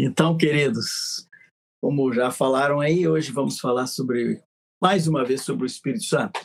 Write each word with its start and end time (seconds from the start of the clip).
Então, 0.00 0.36
queridos, 0.36 1.28
como 1.82 2.12
já 2.12 2.30
falaram 2.30 2.78
aí, 2.78 3.08
hoje 3.08 3.32
vamos 3.32 3.58
falar 3.58 3.88
sobre, 3.88 4.40
mais 4.80 5.08
uma 5.08 5.24
vez, 5.24 5.42
sobre 5.42 5.64
o 5.64 5.66
Espírito 5.66 6.04
Santo. 6.04 6.38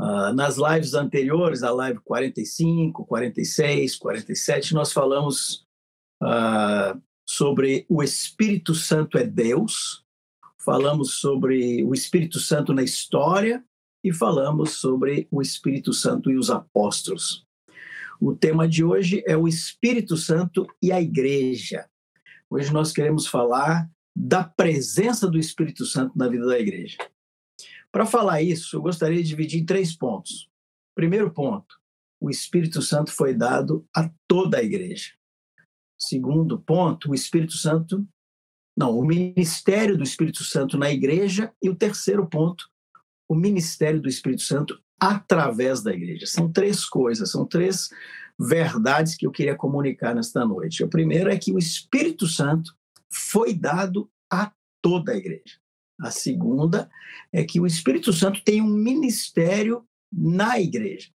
Uh, 0.00 0.32
nas 0.32 0.56
lives 0.56 0.94
anteriores, 0.94 1.64
a 1.64 1.72
live 1.72 1.98
45, 1.98 3.04
46, 3.04 3.96
47, 3.96 4.74
nós 4.74 4.92
falamos 4.92 5.66
uh, 6.22 7.02
sobre 7.28 7.84
o 7.88 8.00
Espírito 8.00 8.76
Santo 8.76 9.18
é 9.18 9.24
Deus, 9.24 10.04
falamos 10.64 11.14
sobre 11.14 11.82
o 11.82 11.92
Espírito 11.92 12.38
Santo 12.38 12.72
na 12.72 12.84
história 12.84 13.64
e 14.04 14.12
falamos 14.12 14.74
sobre 14.74 15.26
o 15.32 15.42
Espírito 15.42 15.92
Santo 15.92 16.30
e 16.30 16.38
os 16.38 16.48
apóstolos. 16.48 17.44
O 18.20 18.36
tema 18.36 18.68
de 18.68 18.84
hoje 18.84 19.20
é 19.26 19.36
o 19.36 19.48
Espírito 19.48 20.16
Santo 20.16 20.64
e 20.80 20.92
a 20.92 21.00
Igreja. 21.00 21.89
Hoje 22.52 22.72
nós 22.72 22.90
queremos 22.90 23.28
falar 23.28 23.88
da 24.14 24.42
presença 24.42 25.30
do 25.30 25.38
Espírito 25.38 25.86
Santo 25.86 26.18
na 26.18 26.26
vida 26.26 26.44
da 26.46 26.58
igreja. 26.58 26.98
Para 27.92 28.04
falar 28.04 28.42
isso, 28.42 28.76
eu 28.76 28.82
gostaria 28.82 29.22
de 29.22 29.28
dividir 29.28 29.60
em 29.60 29.64
três 29.64 29.96
pontos. 29.96 30.50
Primeiro 30.92 31.32
ponto, 31.32 31.80
o 32.20 32.28
Espírito 32.28 32.82
Santo 32.82 33.12
foi 33.12 33.34
dado 33.34 33.86
a 33.94 34.10
toda 34.26 34.58
a 34.58 34.62
igreja. 34.64 35.12
Segundo 35.96 36.58
ponto, 36.58 37.12
o 37.12 37.14
Espírito 37.14 37.52
Santo, 37.52 38.04
não, 38.76 38.98
o 38.98 39.04
ministério 39.04 39.96
do 39.96 40.02
Espírito 40.02 40.42
Santo 40.42 40.76
na 40.76 40.90
igreja. 40.90 41.52
E 41.62 41.70
o 41.70 41.76
terceiro 41.76 42.26
ponto, 42.28 42.68
o 43.28 43.34
ministério 43.34 44.00
do 44.00 44.08
Espírito 44.08 44.42
Santo 44.42 44.82
através 44.98 45.82
da 45.82 45.92
igreja. 45.92 46.26
São 46.26 46.50
três 46.50 46.84
coisas, 46.84 47.30
são 47.30 47.46
três 47.46 47.90
verdades 48.40 49.14
que 49.14 49.26
eu 49.26 49.30
queria 49.30 49.54
comunicar 49.54 50.14
nesta 50.14 50.46
noite. 50.46 50.82
A 50.82 50.88
primeira 50.88 51.34
é 51.34 51.38
que 51.38 51.52
o 51.52 51.58
Espírito 51.58 52.26
Santo 52.26 52.74
foi 53.12 53.52
dado 53.52 54.10
a 54.32 54.50
toda 54.80 55.12
a 55.12 55.16
igreja. 55.16 55.60
A 56.00 56.10
segunda 56.10 56.90
é 57.30 57.44
que 57.44 57.60
o 57.60 57.66
Espírito 57.66 58.14
Santo 58.14 58.42
tem 58.42 58.62
um 58.62 58.70
ministério 58.70 59.86
na 60.10 60.58
igreja. 60.58 61.10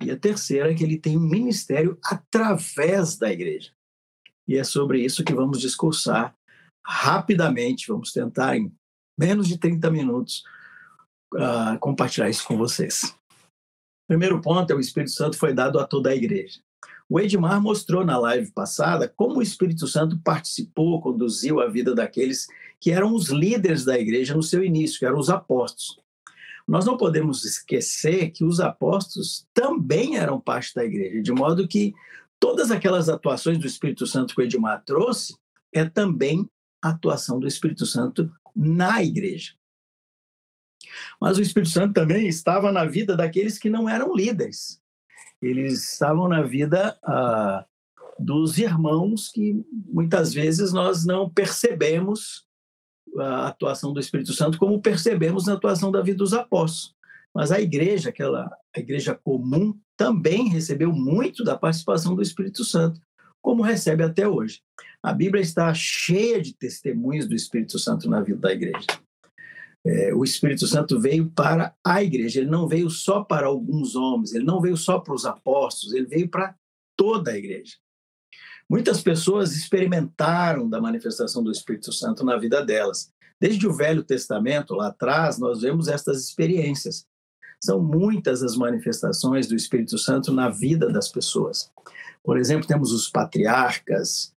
E 0.00 0.10
a 0.10 0.16
terceira 0.16 0.70
é 0.70 0.74
que 0.74 0.84
ele 0.84 0.98
tem 0.98 1.16
um 1.16 1.26
ministério 1.28 1.98
através 2.04 3.16
da 3.16 3.32
igreja. 3.32 3.72
E 4.46 4.56
é 4.56 4.62
sobre 4.62 5.02
isso 5.02 5.24
que 5.24 5.34
vamos 5.34 5.60
discursar 5.60 6.36
rapidamente. 6.84 7.88
Vamos 7.88 8.12
tentar, 8.12 8.56
em 8.56 8.70
menos 9.18 9.48
de 9.48 9.56
30 9.56 9.90
minutos, 9.90 10.44
uh, 11.34 11.78
compartilhar 11.80 12.28
isso 12.28 12.46
com 12.46 12.58
vocês. 12.58 13.17
Primeiro 14.08 14.40
ponto 14.40 14.72
é 14.72 14.74
o 14.74 14.80
Espírito 14.80 15.12
Santo 15.12 15.36
foi 15.36 15.52
dado 15.52 15.78
a 15.78 15.86
toda 15.86 16.08
a 16.08 16.16
igreja. 16.16 16.60
O 17.10 17.20
Edmar 17.20 17.60
mostrou 17.60 18.04
na 18.04 18.18
live 18.18 18.50
passada 18.52 19.06
como 19.06 19.36
o 19.36 19.42
Espírito 19.42 19.86
Santo 19.86 20.18
participou, 20.24 21.00
conduziu 21.00 21.60
a 21.60 21.68
vida 21.68 21.94
daqueles 21.94 22.46
que 22.80 22.90
eram 22.90 23.14
os 23.14 23.28
líderes 23.28 23.84
da 23.84 23.98
igreja 23.98 24.34
no 24.34 24.42
seu 24.42 24.64
início, 24.64 24.98
que 24.98 25.04
eram 25.04 25.18
os 25.18 25.28
apóstolos. 25.28 25.98
Nós 26.66 26.86
não 26.86 26.96
podemos 26.96 27.44
esquecer 27.44 28.30
que 28.30 28.44
os 28.44 28.60
apóstolos 28.60 29.46
também 29.52 30.16
eram 30.16 30.40
parte 30.40 30.74
da 30.74 30.84
igreja, 30.84 31.20
de 31.20 31.32
modo 31.32 31.68
que 31.68 31.94
todas 32.40 32.70
aquelas 32.70 33.10
atuações 33.10 33.58
do 33.58 33.66
Espírito 33.66 34.06
Santo 34.06 34.34
que 34.34 34.40
o 34.40 34.44
Edmar 34.44 34.82
trouxe 34.84 35.36
é 35.70 35.84
também 35.84 36.48
a 36.82 36.90
atuação 36.90 37.38
do 37.38 37.46
Espírito 37.46 37.84
Santo 37.84 38.30
na 38.56 39.02
igreja. 39.02 39.57
Mas 41.20 41.38
o 41.38 41.42
Espírito 41.42 41.70
Santo 41.70 41.94
também 41.94 42.28
estava 42.28 42.70
na 42.72 42.84
vida 42.84 43.16
daqueles 43.16 43.58
que 43.58 43.70
não 43.70 43.88
eram 43.88 44.14
líderes. 44.14 44.80
Eles 45.40 45.92
estavam 45.92 46.28
na 46.28 46.42
vida 46.42 46.98
ah, 47.04 47.64
dos 48.18 48.58
irmãos 48.58 49.30
que 49.30 49.64
muitas 49.70 50.34
vezes 50.34 50.72
nós 50.72 51.04
não 51.04 51.30
percebemos 51.30 52.44
a 53.16 53.48
atuação 53.48 53.92
do 53.92 54.00
Espírito 54.00 54.32
Santo 54.32 54.58
como 54.58 54.82
percebemos 54.82 55.46
na 55.46 55.54
atuação 55.54 55.90
da 55.90 56.02
vida 56.02 56.18
dos 56.18 56.34
apóstolos. 56.34 56.94
Mas 57.34 57.52
a 57.52 57.60
igreja, 57.60 58.08
aquela 58.08 58.50
a 58.74 58.80
igreja 58.80 59.14
comum, 59.14 59.78
também 59.96 60.48
recebeu 60.48 60.92
muito 60.92 61.44
da 61.44 61.56
participação 61.56 62.14
do 62.14 62.22
Espírito 62.22 62.64
Santo, 62.64 63.00
como 63.40 63.62
recebe 63.62 64.02
até 64.02 64.26
hoje. 64.26 64.60
A 65.02 65.12
Bíblia 65.12 65.40
está 65.40 65.72
cheia 65.72 66.40
de 66.40 66.52
testemunhos 66.54 67.28
do 67.28 67.34
Espírito 67.34 67.78
Santo 67.78 68.08
na 68.08 68.20
vida 68.20 68.40
da 68.40 68.52
igreja 68.52 68.86
é, 69.88 70.14
o 70.14 70.22
Espírito 70.22 70.66
Santo 70.66 71.00
veio 71.00 71.30
para 71.30 71.74
a 71.82 72.02
igreja, 72.02 72.40
ele 72.40 72.50
não 72.50 72.68
veio 72.68 72.90
só 72.90 73.24
para 73.24 73.46
alguns 73.46 73.96
homens, 73.96 74.34
ele 74.34 74.44
não 74.44 74.60
veio 74.60 74.76
só 74.76 74.98
para 74.98 75.14
os 75.14 75.24
apóstolos, 75.24 75.94
ele 75.94 76.06
veio 76.06 76.28
para 76.28 76.54
toda 76.94 77.30
a 77.30 77.38
igreja. 77.38 77.76
Muitas 78.68 79.00
pessoas 79.00 79.56
experimentaram 79.56 80.68
da 80.68 80.78
manifestação 80.78 81.42
do 81.42 81.50
Espírito 81.50 81.90
Santo 81.90 82.22
na 82.22 82.36
vida 82.36 82.62
delas. 82.62 83.10
Desde 83.40 83.66
o 83.66 83.72
Velho 83.72 84.04
Testamento, 84.04 84.74
lá 84.74 84.88
atrás, 84.88 85.38
nós 85.38 85.62
vemos 85.62 85.88
estas 85.88 86.22
experiências. 86.22 87.06
São 87.58 87.82
muitas 87.82 88.42
as 88.42 88.56
manifestações 88.56 89.46
do 89.46 89.56
Espírito 89.56 89.96
Santo 89.96 90.30
na 90.34 90.50
vida 90.50 90.92
das 90.92 91.08
pessoas. 91.08 91.72
Por 92.22 92.36
exemplo, 92.36 92.68
temos 92.68 92.92
os 92.92 93.08
patriarcas, 93.08 94.34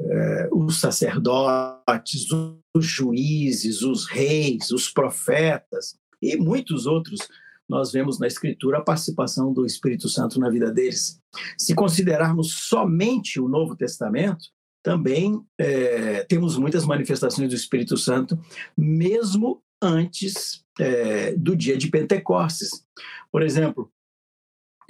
eh, 0.00 0.48
os 0.52 0.80
sacerdotes, 0.80 2.26
os 2.74 2.84
juízes, 2.84 3.82
os 3.82 4.06
reis, 4.06 4.70
os 4.70 4.90
profetas 4.90 5.96
e 6.20 6.36
muitos 6.36 6.86
outros. 6.86 7.20
Nós 7.68 7.92
vemos 7.92 8.18
na 8.18 8.26
Escritura 8.26 8.78
a 8.78 8.84
participação 8.84 9.52
do 9.52 9.64
Espírito 9.64 10.08
Santo 10.08 10.38
na 10.38 10.50
vida 10.50 10.70
deles. 10.70 11.20
Se 11.56 11.74
considerarmos 11.74 12.52
somente 12.68 13.40
o 13.40 13.48
Novo 13.48 13.74
Testamento, 13.74 14.44
também 14.82 15.42
eh, 15.58 16.24
temos 16.24 16.58
muitas 16.58 16.84
manifestações 16.84 17.48
do 17.48 17.54
Espírito 17.54 17.96
Santo, 17.96 18.38
mesmo 18.76 19.62
antes 19.80 20.62
eh, 20.78 21.34
do 21.36 21.56
dia 21.56 21.76
de 21.76 21.88
Pentecostes. 21.88 22.84
Por 23.32 23.42
exemplo, 23.42 23.90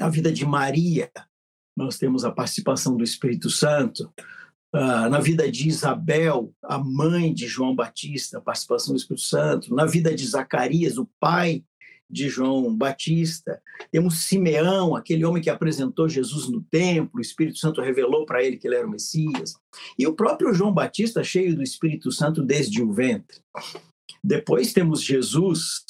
a 0.01 0.09
vida 0.09 0.33
de 0.33 0.45
Maria, 0.45 1.11
nós 1.77 1.97
temos 1.97 2.25
a 2.25 2.33
participação 2.33 2.97
do 2.97 3.05
Espírito 3.05 3.49
Santo. 3.51 4.13
Uh, 4.75 5.09
na 5.09 5.21
vida 5.21 5.49
de 5.49 5.69
Isabel, 5.69 6.53
a 6.61 6.77
mãe 6.79 7.33
de 7.33 7.47
João 7.47 7.77
Batista, 7.77 8.41
participação 8.41 8.93
do 8.93 8.99
Espírito 8.99 9.25
Santo, 9.25 9.73
na 9.73 9.87
vida 9.87 10.13
de 10.13 10.27
Zacarias, 10.27 10.99
o 10.99 11.09
pai 11.21 11.63
de 12.11 12.29
João 12.29 12.77
Batista, 12.77 13.63
temos 13.93 14.25
Simeão, 14.25 14.97
aquele 14.97 15.25
homem 15.25 15.41
que 15.41 15.49
apresentou 15.49 16.09
Jesus 16.09 16.49
no 16.49 16.61
templo, 16.61 17.19
o 17.19 17.21
Espírito 17.21 17.59
Santo 17.59 17.81
revelou 17.81 18.27
para 18.27 18.43
ele 18.43 18.57
que 18.57 18.67
ele 18.67 18.75
era 18.75 18.87
o 18.87 18.91
Messias, 18.91 19.55
e 19.97 20.09
o 20.09 20.15
próprio 20.15 20.53
João 20.53 20.75
Batista, 20.75 21.23
cheio 21.23 21.55
do 21.55 21.63
Espírito 21.63 22.11
Santo 22.11 22.43
desde 22.43 22.83
o 22.83 22.93
ventre. 22.93 23.39
Depois 24.25 24.73
temos 24.73 25.03
Jesus, 25.03 25.85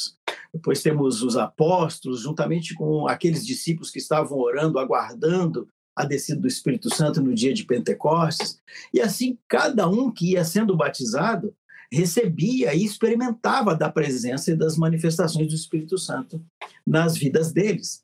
depois 0.53 0.83
temos 0.83 1.23
os 1.23 1.39
apóstolos, 1.39 2.21
juntamente 2.21 2.75
com 2.75 3.09
aqueles 3.09 3.47
discípulos 3.47 3.91
que 3.91 3.99
estavam 3.99 4.39
orando, 4.39 4.79
aguardando 4.79 5.69
a 5.95 6.05
descida 6.05 6.41
do 6.41 6.49
Espírito 6.49 6.95
Santo 6.95 7.23
no 7.23 7.35
dia 7.35 7.55
de 7.55 7.65
Pentecostes, 7.65 8.61
e 8.93 9.01
assim 9.01 9.39
cada 9.49 9.89
um 9.89 10.11
que 10.11 10.33
ia 10.33 10.45
sendo 10.45 10.77
batizado 10.77 11.55
recebia 11.93 12.75
e 12.75 12.85
experimentava 12.85 13.75
da 13.75 13.91
presença 13.91 14.51
e 14.51 14.57
das 14.57 14.77
manifestações 14.77 15.49
do 15.49 15.55
Espírito 15.55 15.97
Santo 15.97 16.45
nas 16.87 17.17
vidas 17.17 17.53
deles. 17.53 18.03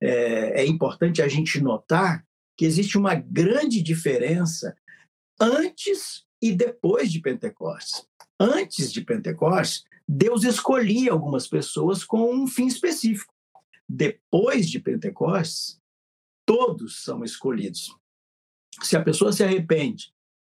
É, 0.00 0.62
é 0.62 0.66
importante 0.66 1.22
a 1.22 1.28
gente 1.28 1.60
notar 1.60 2.24
que 2.56 2.64
existe 2.64 2.98
uma 2.98 3.14
grande 3.14 3.80
diferença 3.80 4.76
antes 5.40 6.24
e 6.42 6.52
depois 6.52 7.10
de 7.10 7.20
Pentecostes. 7.20 8.06
Antes 8.38 8.92
de 8.92 9.00
Pentecostes, 9.00 9.84
Deus 10.06 10.44
escolhia 10.44 11.12
algumas 11.12 11.46
pessoas 11.46 12.04
com 12.04 12.34
um 12.34 12.46
fim 12.46 12.66
específico. 12.66 13.32
Depois 13.88 14.68
de 14.68 14.80
Pentecostes, 14.80 15.78
todos 16.48 17.04
são 17.04 17.22
escolhidos. 17.22 17.94
Se 18.80 18.96
a 18.96 19.02
pessoa 19.04 19.30
se 19.34 19.44
arrepende, 19.44 20.14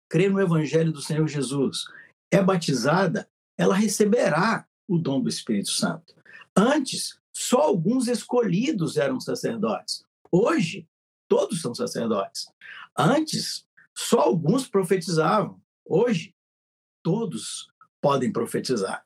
crê 0.10 0.28
no 0.28 0.42
Evangelho 0.42 0.92
do 0.92 1.00
Senhor 1.00 1.28
Jesus, 1.28 1.86
é 2.32 2.42
batizada, 2.42 3.30
ela 3.56 3.76
receberá 3.76 4.68
o 4.88 4.98
dom 4.98 5.22
do 5.22 5.30
Espírito 5.30 5.70
Santo. 5.70 6.16
Antes, 6.58 7.20
só 7.32 7.62
alguns 7.62 8.08
escolhidos 8.08 8.98
eram 8.98 9.20
sacerdotes. 9.20 10.04
Hoje, 10.32 10.88
todos 11.28 11.62
são 11.62 11.76
sacerdotes. 11.76 12.52
Antes, 12.98 13.68
só 13.96 14.22
alguns 14.22 14.68
profetizavam. 14.68 15.62
Hoje, 15.86 16.34
todos 17.04 17.72
podem 18.02 18.32
profetizar. 18.32 19.06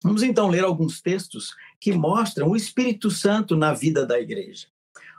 Vamos 0.00 0.22
então 0.22 0.48
ler 0.48 0.62
alguns 0.62 1.00
textos 1.02 1.56
que 1.80 1.92
mostram 1.92 2.50
o 2.50 2.56
Espírito 2.56 3.10
Santo 3.10 3.56
na 3.56 3.74
vida 3.74 4.06
da 4.06 4.20
igreja. 4.20 4.72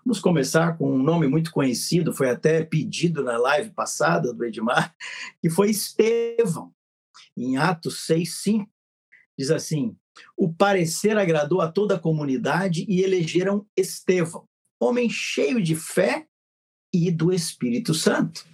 Vamos 0.05 0.19
começar 0.19 0.77
com 0.77 0.93
um 0.93 1.01
nome 1.01 1.27
muito 1.27 1.51
conhecido, 1.51 2.13
foi 2.13 2.29
até 2.29 2.63
pedido 2.63 3.23
na 3.23 3.39
live 3.39 3.71
passada 3.71 4.31
do 4.31 4.45
Edmar, 4.45 4.95
que 5.41 5.49
foi 5.49 5.71
Estevão. 5.71 6.71
Em 7.35 7.57
Atos 7.57 8.05
6, 8.05 8.37
5, 8.43 8.71
diz 9.37 9.49
assim: 9.49 9.97
O 10.37 10.53
parecer 10.53 11.17
agradou 11.17 11.59
a 11.59 11.71
toda 11.71 11.95
a 11.95 11.99
comunidade 11.99 12.85
e 12.87 13.01
elegeram 13.01 13.65
Estevão, 13.75 14.47
homem 14.79 15.09
cheio 15.09 15.59
de 15.59 15.75
fé 15.75 16.27
e 16.93 17.09
do 17.09 17.33
Espírito 17.33 17.95
Santo. 17.95 18.45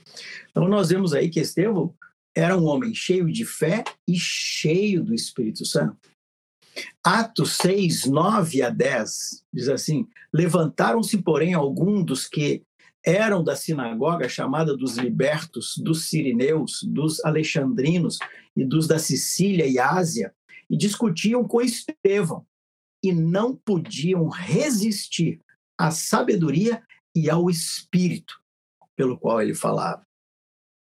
Então, 0.49 0.69
nós 0.69 0.87
vemos 0.87 1.13
aí 1.13 1.29
que 1.29 1.41
Estevão 1.41 1.93
era 2.33 2.57
um 2.57 2.63
homem 2.63 2.93
cheio 2.93 3.29
de 3.29 3.43
fé 3.43 3.83
e 4.07 4.17
cheio 4.17 5.03
do 5.03 5.13
Espírito 5.13 5.65
Santo. 5.65 6.10
Atos 7.03 7.57
6, 7.57 8.05
9 8.05 8.61
a 8.61 8.69
10 8.69 9.43
diz 9.53 9.67
assim: 9.67 10.07
Levantaram-se, 10.33 11.17
porém, 11.21 11.53
alguns 11.53 12.05
dos 12.05 12.27
que 12.27 12.63
eram 13.05 13.43
da 13.43 13.55
sinagoga 13.55 14.29
chamada 14.29 14.75
dos 14.77 14.97
libertos, 14.97 15.75
dos 15.77 16.07
sirineus, 16.09 16.83
dos 16.83 17.23
alexandrinos 17.25 18.19
e 18.55 18.63
dos 18.63 18.87
da 18.87 18.99
Sicília 18.99 19.65
e 19.65 19.79
Ásia, 19.79 20.33
e 20.69 20.77
discutiam 20.77 21.43
com 21.43 21.61
Estevão, 21.61 22.45
e 23.03 23.11
não 23.11 23.55
podiam 23.55 24.27
resistir 24.29 25.41
à 25.77 25.89
sabedoria 25.89 26.83
e 27.15 27.29
ao 27.29 27.49
espírito 27.49 28.39
pelo 28.95 29.17
qual 29.17 29.41
ele 29.41 29.55
falava. 29.55 30.05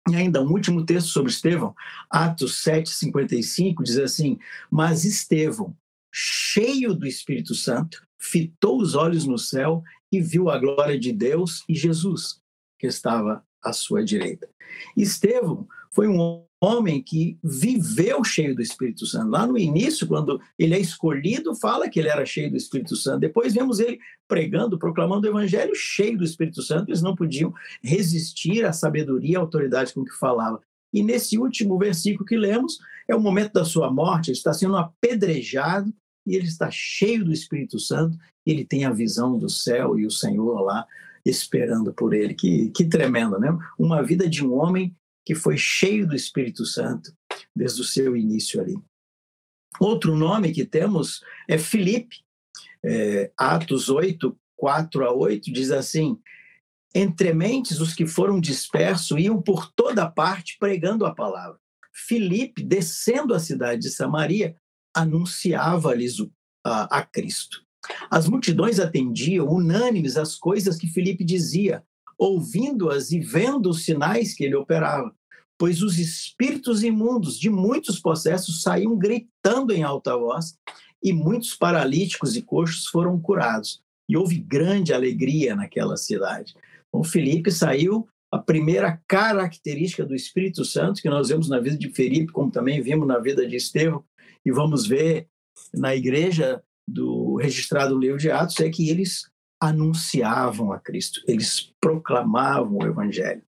E 0.10 0.16
ainda 0.16 0.42
um 0.42 0.52
último 0.52 0.86
texto 0.86 1.08
sobre 1.08 1.32
Estevão, 1.32 1.74
Atos 2.10 2.62
7:55 2.64 3.84
diz 3.84 3.98
assim: 3.98 4.38
"Mas 4.70 5.06
Estevão, 5.06 5.76
cheio 6.12 6.94
do 6.94 7.08
Espírito 7.08 7.56
Santo, 7.56 8.06
fitou 8.20 8.82
os 8.82 8.96
olhos 8.96 9.26
no 9.26 9.38
céu 9.38 9.84
e 10.12 10.22
viu 10.22 10.50
a 10.50 10.58
glória 10.58 11.00
de 11.00 11.12
Deus 11.12 11.64
e 11.68 11.74
Jesus, 11.74 12.42
que 12.78 12.88
estava 12.88 13.44
à 13.64 13.74
sua 13.74 14.04
direita. 14.04 14.50
Estevão 14.96 15.68
foi 15.92 16.08
um 16.08 16.44
homem 16.60 17.02
que 17.02 17.38
viveu 17.44 18.24
cheio 18.24 18.56
do 18.56 18.62
Espírito 18.62 19.06
Santo. 19.06 19.30
Lá 19.30 19.46
no 19.46 19.58
início, 19.58 20.08
quando 20.08 20.40
ele 20.58 20.74
é 20.74 20.80
escolhido, 20.80 21.56
fala 21.56 21.90
que 21.90 22.00
ele 22.00 22.10
era 22.10 22.26
cheio 22.26 22.50
do 22.50 22.58
Espírito 22.58 22.96
Santo. 22.96 23.20
Depois 23.20 23.54
vemos 23.54 23.80
ele 23.80 24.00
pregando, 24.28 24.80
proclamando 24.80 25.28
o 25.28 25.30
evangelho 25.30 25.76
cheio 25.76 26.18
do 26.18 26.24
Espírito 26.24 26.62
Santo. 26.62 26.90
Eles 26.90 27.02
não 27.02 27.16
podiam 27.16 27.54
resistir 27.82 28.66
à 28.66 28.72
sabedoria 28.72 29.34
e 29.34 29.36
à 29.36 29.40
autoridade 29.40 29.94
com 29.94 30.06
que 30.06 30.18
falava. 30.18 30.62
E 30.94 31.04
nesse 31.04 31.38
último 31.38 31.78
versículo 31.78 32.26
que 32.26 32.38
lemos, 32.38 32.80
é 33.08 33.16
o 33.16 33.20
momento 33.20 33.54
da 33.54 33.66
sua 33.66 33.92
morte, 33.92 34.30
ele 34.30 34.38
está 34.38 34.54
sendo 34.54 34.78
apedrejado 34.78 35.94
e 36.26 36.36
ele 36.36 36.46
está 36.46 36.70
cheio 36.72 37.26
do 37.26 37.34
Espírito 37.34 37.80
Santo, 37.80 38.18
ele 38.46 38.64
tem 38.64 38.86
a 38.86 38.92
visão 38.92 39.38
do 39.38 39.50
céu 39.50 40.00
e 40.00 40.06
o 40.06 40.12
Senhor 40.12 40.62
lá 40.62 40.86
esperando 41.26 41.94
por 41.94 42.14
ele. 42.14 42.34
Que, 42.34 42.70
que 42.72 42.86
tremendo, 42.86 43.40
né? 43.40 43.50
Uma 43.78 44.02
vida 44.04 44.30
de 44.30 44.46
um 44.46 44.54
homem 44.54 44.96
que 45.26 45.36
foi 45.36 45.58
cheio 45.58 46.08
do 46.08 46.16
Espírito 46.16 46.66
Santo 46.66 47.14
desde 47.56 47.82
o 47.82 47.86
seu 47.86 48.16
início 48.16 48.60
ali. 48.60 48.76
Outro 49.80 50.16
nome 50.16 50.52
que 50.52 50.66
temos 50.66 51.22
é 51.48 51.58
Filipe. 51.58 52.18
É, 52.86 53.32
Atos 53.38 53.90
8, 53.90 54.38
4 54.58 55.06
a 55.06 55.14
8 55.14 55.52
diz 55.52 55.72
assim: 55.72 56.20
Entre 56.94 57.34
mentes 57.34 57.80
os 57.80 57.94
que 57.94 58.06
foram 58.06 58.40
dispersos 58.40 59.18
iam 59.18 59.42
por 59.42 59.72
toda 59.72 60.10
parte 60.10 60.58
pregando 60.60 61.06
a 61.06 61.16
palavra. 61.16 61.58
Filipe, 61.94 62.64
descendo 62.64 63.34
a 63.34 63.40
cidade 63.40 63.82
de 63.82 63.90
Samaria, 63.90 64.56
anunciava-lhes 64.96 66.18
a, 66.66 66.98
a 66.98 67.06
Cristo. 67.06 67.63
As 68.10 68.28
multidões 68.28 68.80
atendiam 68.80 69.48
unânimes 69.48 70.18
às 70.18 70.36
coisas 70.36 70.78
que 70.78 70.88
Filipe 70.88 71.24
dizia, 71.24 71.84
ouvindo-as 72.18 73.12
e 73.12 73.20
vendo 73.20 73.70
os 73.70 73.84
sinais 73.84 74.34
que 74.34 74.44
ele 74.44 74.56
operava, 74.56 75.14
pois 75.58 75.82
os 75.82 75.98
espíritos 76.00 76.84
imundos 76.84 77.40
de 77.40 77.50
muitos 77.50 78.00
possessos 78.00 78.62
saíam 78.62 78.98
gritando 78.98 79.72
em 79.72 79.84
alta 79.84 80.16
voz, 80.18 80.58
e 81.04 81.12
muitos 81.12 81.54
paralíticos 81.54 82.36
e 82.36 82.42
coxos 82.42 82.88
foram 82.88 83.20
curados. 83.20 83.82
E 84.08 84.16
houve 84.16 84.38
grande 84.38 84.94
alegria 84.94 85.56
naquela 85.56 85.98
cidade. 85.98 86.56
Então, 86.88 87.04
Filipe 87.04 87.52
saiu 87.52 88.08
a 88.32 88.38
primeira 88.38 89.02
característica 89.08 90.06
do 90.06 90.16
Espírito 90.16 90.66
Santo, 90.66 91.02
que 91.02 91.10
nós 91.10 91.30
vemos 91.30 91.50
na 91.50 91.60
vida 91.60 91.78
de 91.78 91.90
Felipe, 91.90 92.32
como 92.32 92.50
também 92.50 92.82
vimos 92.82 93.08
na 93.08 93.20
vida 93.20 93.46
de 93.46 93.56
Estevão, 93.56 94.04
e 94.46 94.52
vamos 94.52 94.88
ver 94.88 95.28
na 95.74 95.96
igreja 95.96 96.64
do 96.88 97.38
registrado 97.38 97.96
no 97.96 98.00
livro 98.00 98.18
de 98.18 98.30
Atos, 98.30 98.60
é 98.60 98.70
que 98.70 98.90
eles 98.90 99.30
anunciavam 99.60 100.74
a 100.74 100.80
Cristo, 100.80 101.22
eles 101.28 101.74
proclamavam 101.80 102.78
o 102.78 102.86
Evangelho. 102.86 103.44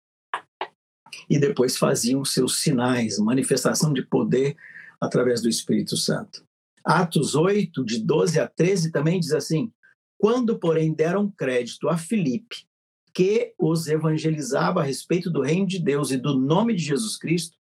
E 1.29 1.39
depois 1.39 1.77
faziam 1.77 2.25
seus 2.25 2.61
sinais, 2.61 3.19
manifestação 3.19 3.93
de 3.93 4.03
poder 4.03 4.57
através 5.01 5.41
do 5.41 5.49
Espírito 5.49 5.97
Santo. 5.97 6.45
Atos 6.85 7.35
8, 7.35 7.85
de 7.85 7.99
12 7.99 8.41
a 8.41 8.49
13, 8.49 8.91
também 8.91 9.21
diz 9.21 9.33
assim: 9.33 9.73
Quando, 10.19 10.59
porém, 10.59 10.93
deram 10.93 11.31
crédito 11.31 11.89
a 11.89 11.97
Filipe, 11.97 12.67
que 13.15 13.55
os 13.59 13.87
evangelizava 13.87 14.81
a 14.81 14.85
respeito 14.85 15.31
do 15.31 15.43
reino 15.43 15.67
de 15.67 15.79
Deus 15.79 16.11
e 16.11 16.17
do 16.17 16.39
nome 16.39 16.75
de 16.75 16.83
Jesus 16.83 17.17
Cristo, 17.17 17.57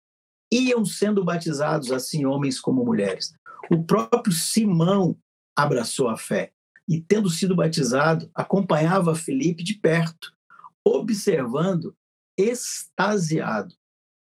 iam 0.52 0.84
sendo 0.86 1.24
batizados 1.24 1.92
assim 1.92 2.26
homens 2.26 2.60
como 2.60 2.84
mulheres. 2.84 3.34
O 3.70 3.84
próprio 3.84 4.34
Simão 4.34 5.16
abraçou 5.56 6.08
a 6.08 6.18
fé 6.18 6.52
e, 6.88 7.00
tendo 7.00 7.30
sido 7.30 7.56
batizado, 7.56 8.30
acompanhava 8.34 9.16
Felipe 9.16 9.64
de 9.64 9.76
perto, 9.76 10.34
observando 10.86 11.96
extasiado 12.38 13.76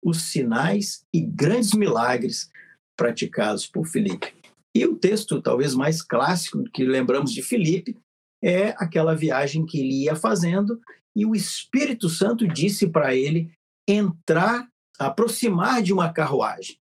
os 0.04 0.24
sinais 0.32 1.04
e 1.14 1.22
grandes 1.22 1.74
milagres 1.74 2.50
praticados 2.98 3.66
por 3.66 3.88
Felipe. 3.88 4.34
E 4.76 4.86
o 4.86 4.96
texto 4.96 5.42
talvez 5.42 5.74
mais 5.74 6.02
clássico 6.02 6.64
que 6.72 6.84
lembramos 6.84 7.32
de 7.32 7.42
Felipe 7.42 7.98
é 8.44 8.70
aquela 8.78 9.16
viagem 9.16 9.66
que 9.66 9.80
ele 9.80 10.04
ia 10.04 10.16
fazendo 10.16 10.80
e 11.16 11.26
o 11.26 11.36
Espírito 11.36 12.08
Santo 12.08 12.48
disse 12.48 12.88
para 12.88 13.16
ele 13.16 13.52
entrar, 13.88 14.68
aproximar 14.98 15.82
de 15.82 15.92
uma 15.92 16.14
carruagem 16.14 16.79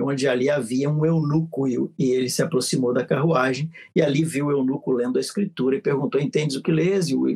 onde 0.00 0.28
ali 0.28 0.50
havia 0.50 0.90
um 0.90 1.04
eunuco 1.04 1.66
e 1.66 1.88
ele 1.98 2.28
se 2.28 2.42
aproximou 2.42 2.92
da 2.92 3.04
carruagem 3.04 3.70
e 3.94 4.02
ali 4.02 4.24
viu 4.24 4.46
o 4.46 4.50
eunuco 4.50 4.92
lendo 4.92 5.16
a 5.16 5.20
escritura 5.20 5.76
e 5.76 5.82
perguntou: 5.82 6.20
Entendes 6.20 6.56
o 6.56 6.62
que 6.62 6.70
lês? 6.70 7.08
E 7.08 7.14
o, 7.14 7.28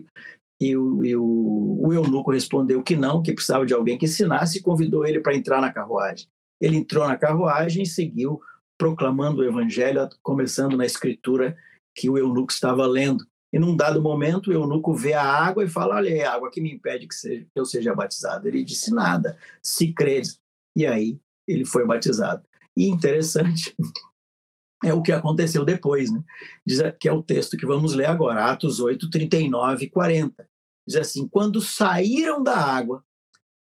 e 0.61 0.77
o, 0.77 1.05
e 1.05 1.17
o, 1.17 1.79
o 1.81 1.93
eunuco 1.93 2.31
respondeu 2.31 2.83
que 2.83 2.97
não, 2.97 3.23
que 3.23 3.33
precisava 3.33 3.67
de 3.67 3.75
alguém 3.75 3.99
que 3.99 4.05
ensinasse 4.05 4.59
e 4.59 4.63
convidou 4.63 5.07
ele 5.07 5.21
para 5.21 5.35
entrar 5.35 5.61
na 5.61 5.73
carruagem. 5.73 6.29
Ele 6.61 6.77
entrou 6.77 7.07
na 7.07 7.17
carruagem 7.17 7.83
e 7.83 7.87
seguiu 7.87 8.41
proclamando 8.79 9.43
o 9.43 9.45
evangelho, 9.45 10.09
começando 10.23 10.77
na 10.77 10.87
escritura 10.87 11.57
que 11.95 12.09
o 12.09 12.19
eunuco 12.19 12.53
estava 12.53 12.87
lendo. 12.87 13.25
E 13.53 13.59
num 13.59 13.77
dado 13.77 14.01
momento, 14.01 14.49
o 14.49 14.53
eunuco 14.53 14.95
vê 14.95 15.13
a 15.13 15.23
água 15.23 15.65
e 15.65 15.69
fala: 15.69 15.97
Olha, 15.97 16.09
é 16.09 16.25
a 16.25 16.33
água 16.33 16.51
que 16.51 16.61
me 16.61 16.73
impede 16.73 17.07
que, 17.07 17.15
que 17.45 17.49
eu 17.55 17.65
seja 17.65 17.95
batizado. 17.95 18.49
Ele 18.49 18.65
disse: 18.65 18.93
Nada, 18.93 19.37
se 19.63 19.93
credes. 19.93 20.41
E 20.77 20.87
aí 20.87 21.19
ele 21.47 21.65
foi 21.65 21.87
batizado. 21.87 22.43
E 22.77 22.87
interessante 22.87 23.75
é 24.85 24.93
o 24.93 25.03
que 25.03 25.13
aconteceu 25.13 25.65
depois, 25.65 26.11
né? 26.11 26.23
Diz 26.67 26.81
que 26.99 27.09
é 27.09 27.13
o 27.13 27.23
texto 27.23 27.57
que 27.57 27.67
vamos 27.67 27.95
ler 27.95 28.07
agora, 28.07 28.51
Atos 28.51 28.81
8, 28.81 29.11
39 29.11 29.85
e 29.85 29.91
40. 29.91 30.49
Diz 30.87 30.97
assim: 30.97 31.29
Quando 31.29 31.61
saíram 31.61 32.43
da 32.43 32.57
água, 32.57 33.05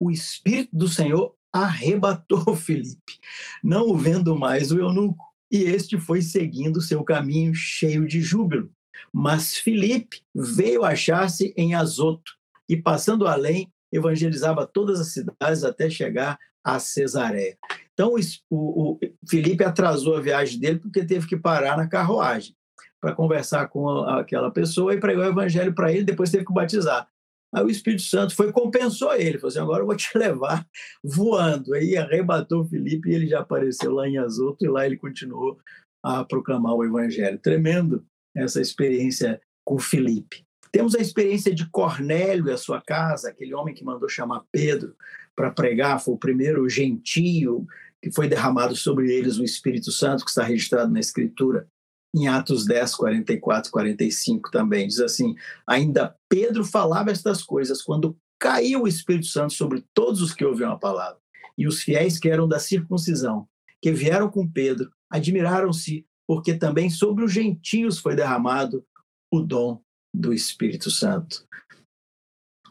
o 0.00 0.10
Espírito 0.10 0.74
do 0.74 0.88
Senhor 0.88 1.34
arrebatou 1.52 2.54
Felipe, 2.56 3.18
não 3.62 3.88
o 3.88 3.96
vendo 3.96 4.36
mais 4.36 4.70
o 4.70 4.78
eunuco, 4.78 5.24
e 5.50 5.64
este 5.64 5.98
foi 5.98 6.22
seguindo 6.22 6.80
seu 6.80 7.02
caminho 7.02 7.54
cheio 7.54 8.06
de 8.06 8.20
júbilo. 8.20 8.70
Mas 9.12 9.56
Felipe 9.56 10.22
veio 10.34 10.84
achar-se 10.84 11.52
em 11.56 11.74
Azoto 11.74 12.32
e, 12.68 12.76
passando 12.76 13.26
além, 13.26 13.72
evangelizava 13.90 14.66
todas 14.66 15.00
as 15.00 15.12
cidades 15.12 15.64
até 15.64 15.90
chegar 15.90 16.38
a 16.62 16.78
Cesareia. 16.78 17.58
Então, 18.00 18.14
o, 18.48 18.92
o 18.94 18.98
Felipe 19.28 19.62
atrasou 19.62 20.16
a 20.16 20.22
viagem 20.22 20.58
dele 20.58 20.78
porque 20.78 21.04
teve 21.04 21.26
que 21.26 21.36
parar 21.36 21.76
na 21.76 21.86
carruagem 21.86 22.56
para 22.98 23.14
conversar 23.14 23.68
com 23.68 23.88
aquela 23.88 24.50
pessoa 24.50 24.94
e 24.94 25.00
pregar 25.00 25.26
o 25.26 25.30
evangelho 25.30 25.74
para 25.74 25.92
ele, 25.92 26.04
depois 26.04 26.30
teve 26.30 26.46
que 26.46 26.52
batizar. 26.52 27.06
Aí 27.52 27.62
o 27.62 27.68
Espírito 27.68 28.02
Santo 28.02 28.34
foi 28.34 28.52
compensou 28.52 29.12
ele, 29.14 29.38
falou 29.38 29.48
assim, 29.48 29.58
agora 29.58 29.82
eu 29.82 29.86
vou 29.86 29.96
te 29.96 30.08
levar 30.16 30.66
voando. 31.04 31.74
Aí 31.74 31.94
arrebatou 31.94 32.62
o 32.62 32.64
Felipe 32.66 33.10
e 33.10 33.14
ele 33.14 33.26
já 33.26 33.40
apareceu 33.40 33.92
lá 33.92 34.08
em 34.08 34.16
Azoto 34.16 34.64
e 34.64 34.68
lá 34.68 34.86
ele 34.86 34.96
continuou 34.96 35.58
a 36.02 36.24
proclamar 36.24 36.74
o 36.74 36.84
evangelho. 36.84 37.38
Tremendo 37.38 38.02
essa 38.34 38.62
experiência 38.62 39.42
com 39.62 39.78
Felipe. 39.78 40.42
Temos 40.72 40.94
a 40.94 41.00
experiência 41.00 41.54
de 41.54 41.68
Cornélio 41.68 42.48
e 42.48 42.52
a 42.52 42.56
sua 42.56 42.80
casa, 42.80 43.28
aquele 43.28 43.52
homem 43.52 43.74
que 43.74 43.84
mandou 43.84 44.08
chamar 44.08 44.44
Pedro 44.50 44.94
para 45.36 45.50
pregar, 45.50 46.00
foi 46.00 46.14
o 46.14 46.18
primeiro 46.18 46.68
gentio 46.68 47.66
que 48.02 48.10
foi 48.10 48.28
derramado 48.28 48.74
sobre 48.74 49.12
eles 49.12 49.38
o 49.38 49.44
Espírito 49.44 49.92
Santo, 49.92 50.24
que 50.24 50.30
está 50.30 50.42
registrado 50.42 50.92
na 50.92 51.00
Escritura, 51.00 51.68
em 52.14 52.28
Atos 52.28 52.64
10, 52.64 52.94
44, 52.94 53.70
45 53.70 54.50
também. 54.50 54.88
Diz 54.88 55.00
assim: 55.00 55.34
Ainda 55.66 56.16
Pedro 56.28 56.64
falava 56.64 57.10
estas 57.10 57.42
coisas 57.42 57.82
quando 57.82 58.16
caiu 58.38 58.82
o 58.82 58.88
Espírito 58.88 59.26
Santo 59.26 59.52
sobre 59.52 59.84
todos 59.94 60.22
os 60.22 60.32
que 60.32 60.44
ouviam 60.44 60.72
a 60.72 60.78
palavra. 60.78 61.20
E 61.56 61.66
os 61.66 61.82
fiéis 61.82 62.18
que 62.18 62.28
eram 62.28 62.48
da 62.48 62.58
circuncisão, 62.58 63.46
que 63.82 63.92
vieram 63.92 64.30
com 64.30 64.50
Pedro, 64.50 64.90
admiraram-se, 65.10 66.06
porque 66.26 66.54
também 66.54 66.88
sobre 66.88 67.24
os 67.24 67.32
gentios 67.32 67.98
foi 67.98 68.16
derramado 68.16 68.84
o 69.30 69.40
dom 69.40 69.82
do 70.14 70.32
Espírito 70.32 70.90
Santo. 70.90 71.46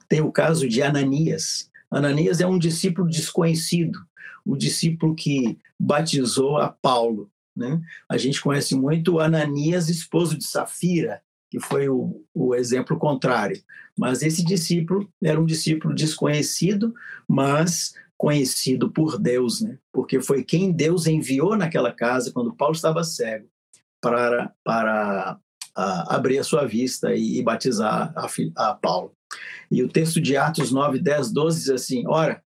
tem 0.08 0.22
o 0.22 0.32
caso 0.32 0.68
de 0.68 0.82
Ananias. 0.82 1.70
Ananias 1.92 2.42
é 2.42 2.48
um 2.48 2.58
discípulo 2.58 3.08
desconhecido, 3.08 4.00
o 4.46 4.56
discípulo 4.56 5.16
que 5.16 5.58
batizou 5.80 6.58
a 6.58 6.70
Paulo. 6.70 7.30
Né? 7.56 7.82
A 8.08 8.18
gente 8.18 8.42
conhece 8.42 8.76
muito 8.76 9.20
Ananias, 9.20 9.90
esposo 9.90 10.38
de 10.38 10.46
Safira, 10.46 11.22
que 11.50 11.60
foi 11.60 11.90
o, 11.90 12.24
o 12.34 12.56
exemplo 12.56 12.98
contrário. 12.98 13.62
Mas 13.98 14.22
esse 14.22 14.44
discípulo 14.44 15.12
era 15.22 15.40
um 15.40 15.46
discípulo 15.46 15.94
desconhecido, 15.94 16.94
mas 17.28 17.94
conhecido 18.18 18.92
por 18.92 19.18
Deus, 19.18 19.62
né? 19.62 19.78
porque 19.94 20.22
foi 20.22 20.44
quem 20.44 20.72
Deus 20.72 21.08
enviou 21.08 21.56
naquela 21.56 21.92
casa 21.92 22.32
quando 22.34 22.54
Paulo 22.54 22.76
estava 22.76 23.04
cego 23.04 23.48
para, 24.02 24.54
para 24.64 25.40
a, 25.76 26.16
abrir 26.16 26.38
a 26.40 26.44
sua 26.44 26.66
vista 26.66 27.16
e, 27.16 27.40
e 27.40 27.44
batizar 27.44 28.14
a, 28.16 28.28
a, 28.56 28.74
Paulo. 28.76 29.14
E 29.72 29.82
o 29.84 29.88
texto 29.88 30.20
de 30.20 30.36
Atos 30.36 30.72
9, 30.72 31.00
10, 31.00 31.32
12 31.32 31.60
diz 31.60 31.70
assim: 31.70 32.04
Ora, 32.08 32.44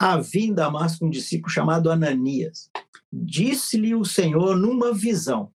havia 0.00 0.46
em 0.46 0.54
Damasco 0.54 1.04
um 1.04 1.10
discípulo 1.10 1.52
chamado 1.52 1.90
Ananias. 1.90 2.70
Disse-lhe 3.12 3.94
o 3.94 4.04
Senhor 4.04 4.56
numa 4.56 4.94
visão. 4.94 5.52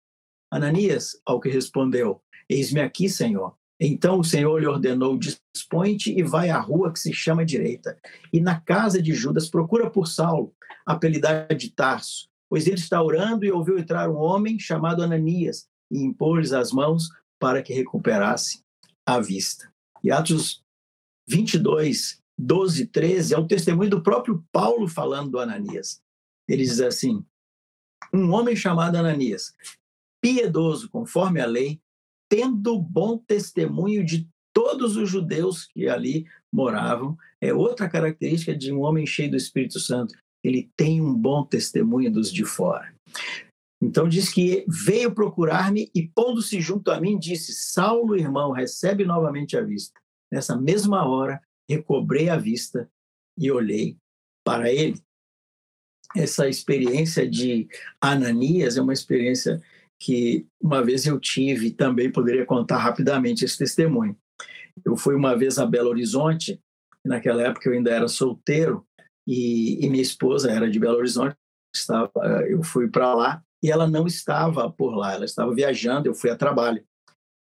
Ananias, 0.53 1.19
ao 1.25 1.41
que 1.41 1.49
respondeu: 1.49 2.23
Eis-me 2.49 2.81
aqui, 2.81 3.09
Senhor. 3.09 3.57
Então 3.81 4.21
o 4.21 4.25
Senhor 4.25 4.59
lhe 4.59 4.67
ordenou: 4.67 5.19
Dispõe-te 5.19 6.13
e 6.13 6.23
vai 6.23 6.51
à 6.51 6.61
rua 6.61 6.93
que 6.93 7.01
se 7.01 7.13
chama 7.13 7.45
direita, 7.45 7.99
e 8.31 8.41
na 8.41 8.61
casa 8.61 9.01
de 9.01 9.15
Judas 9.15 9.49
procura 9.49 9.91
por 9.91 10.07
Saulo, 10.07 10.55
apelidado 10.85 11.55
de 11.55 11.71
Tarso, 11.71 12.29
pois 12.49 12.67
ele 12.67 12.77
está 12.77 13.03
orando 13.03 13.45
e 13.45 13.51
ouviu 13.51 13.79
entrar 13.79 14.11
um 14.11 14.17
homem 14.17 14.59
chamado 14.59 15.03
Ananias 15.03 15.67
e 15.91 16.03
impor-lhes 16.03 16.53
as 16.53 16.71
mãos 16.71 17.09
para 17.39 17.63
que 17.63 17.73
recuperasse 17.73 18.63
a 19.07 19.19
vista. 19.21 19.73
E 20.03 20.11
Atos 20.11 20.63
22, 21.27 22.23
12 22.39 22.83
e 22.83 22.87
13 22.87 23.35
é 23.35 23.39
um 23.39 23.47
testemunho 23.47 23.91
do 23.91 24.03
próprio 24.03 24.45
Paulo 24.53 24.89
falando 24.89 25.31
do 25.31 25.39
Ananias. 25.39 26.01
Ele 26.49 26.65
diz 26.65 26.81
assim: 26.81 27.25
Um 28.13 28.33
homem 28.33 28.57
chamado 28.57 28.97
Ananias, 28.97 29.55
piedoso 30.21 30.91
conforme 30.91 31.41
a 31.41 31.47
lei, 31.47 31.81
tendo 32.29 32.81
bom 32.81 33.19
testemunho 33.19 34.05
de 34.05 34.29
todos 34.53 34.97
os 34.97 35.09
judeus 35.09 35.67
que 35.67 35.89
ali 35.89 36.27
moravam, 36.53 37.17
é 37.41 37.53
outra 37.53 37.89
característica 37.89 38.57
de 38.57 38.73
um 38.73 38.81
homem 38.81 39.07
cheio 39.07 39.31
do 39.31 39.37
Espírito 39.37 39.81
Santo. 39.81 40.15
Ele 40.43 40.71
tem 40.77 41.01
um 41.01 41.15
bom 41.15 41.45
testemunho 41.45 42.13
dos 42.13 42.33
de 42.33 42.45
fora. 42.45 42.95
Então 43.83 44.09
diz 44.09 44.33
que 44.33 44.65
veio 44.69 45.15
procurar-me 45.15 45.91
e 45.95 46.09
pondo-se 46.09 46.61
junto 46.61 46.91
a 46.91 47.01
mim 47.01 47.19
disse: 47.19 47.53
Saulo, 47.53 48.17
irmão, 48.17 48.53
recebe 48.53 49.05
novamente 49.05 49.57
a 49.57 49.63
vista. 49.63 50.01
Nessa 50.33 50.57
mesma 50.57 51.07
hora 51.07 51.41
recobrei 51.69 52.29
a 52.29 52.37
vista 52.37 52.91
e 53.39 53.51
olhei 53.51 53.97
para 54.45 54.73
ele. 54.73 55.01
Essa 56.15 56.49
experiência 56.49 57.29
de 57.29 57.69
Ananias 58.01 58.77
é 58.77 58.83
uma 58.83 58.93
experiência 58.93 59.63
que 59.99 60.47
uma 60.61 60.83
vez 60.83 61.07
eu 61.07 61.19
tive, 61.19 61.71
também 61.71 62.11
poderia 62.11 62.45
contar 62.45 62.79
rapidamente 62.79 63.45
esse 63.45 63.57
testemunho. 63.57 64.17
Eu 64.85 64.97
fui 64.97 65.15
uma 65.15 65.37
vez 65.37 65.59
a 65.59 65.67
Belo 65.67 65.91
Horizonte, 65.91 66.61
naquela 67.05 67.43
época 67.43 67.69
eu 67.69 67.75
ainda 67.75 67.91
era 67.91 68.09
solteiro 68.09 68.87
e, 69.27 69.85
e 69.85 69.89
minha 69.89 70.03
esposa 70.03 70.51
era 70.51 70.71
de 70.71 70.79
Belo 70.79 70.99
Horizonte, 70.99 71.37
estava, 71.75 72.11
eu 72.49 72.63
fui 72.63 72.89
para 72.89 73.15
lá 73.15 73.43
e 73.63 73.71
ela 73.71 73.89
não 73.89 74.07
estava 74.07 74.71
por 74.71 74.95
lá, 74.95 75.15
ela 75.15 75.25
estava 75.25 75.55
viajando, 75.55 76.07
eu 76.07 76.15
fui 76.15 76.31
a 76.31 76.37
trabalho. 76.37 76.85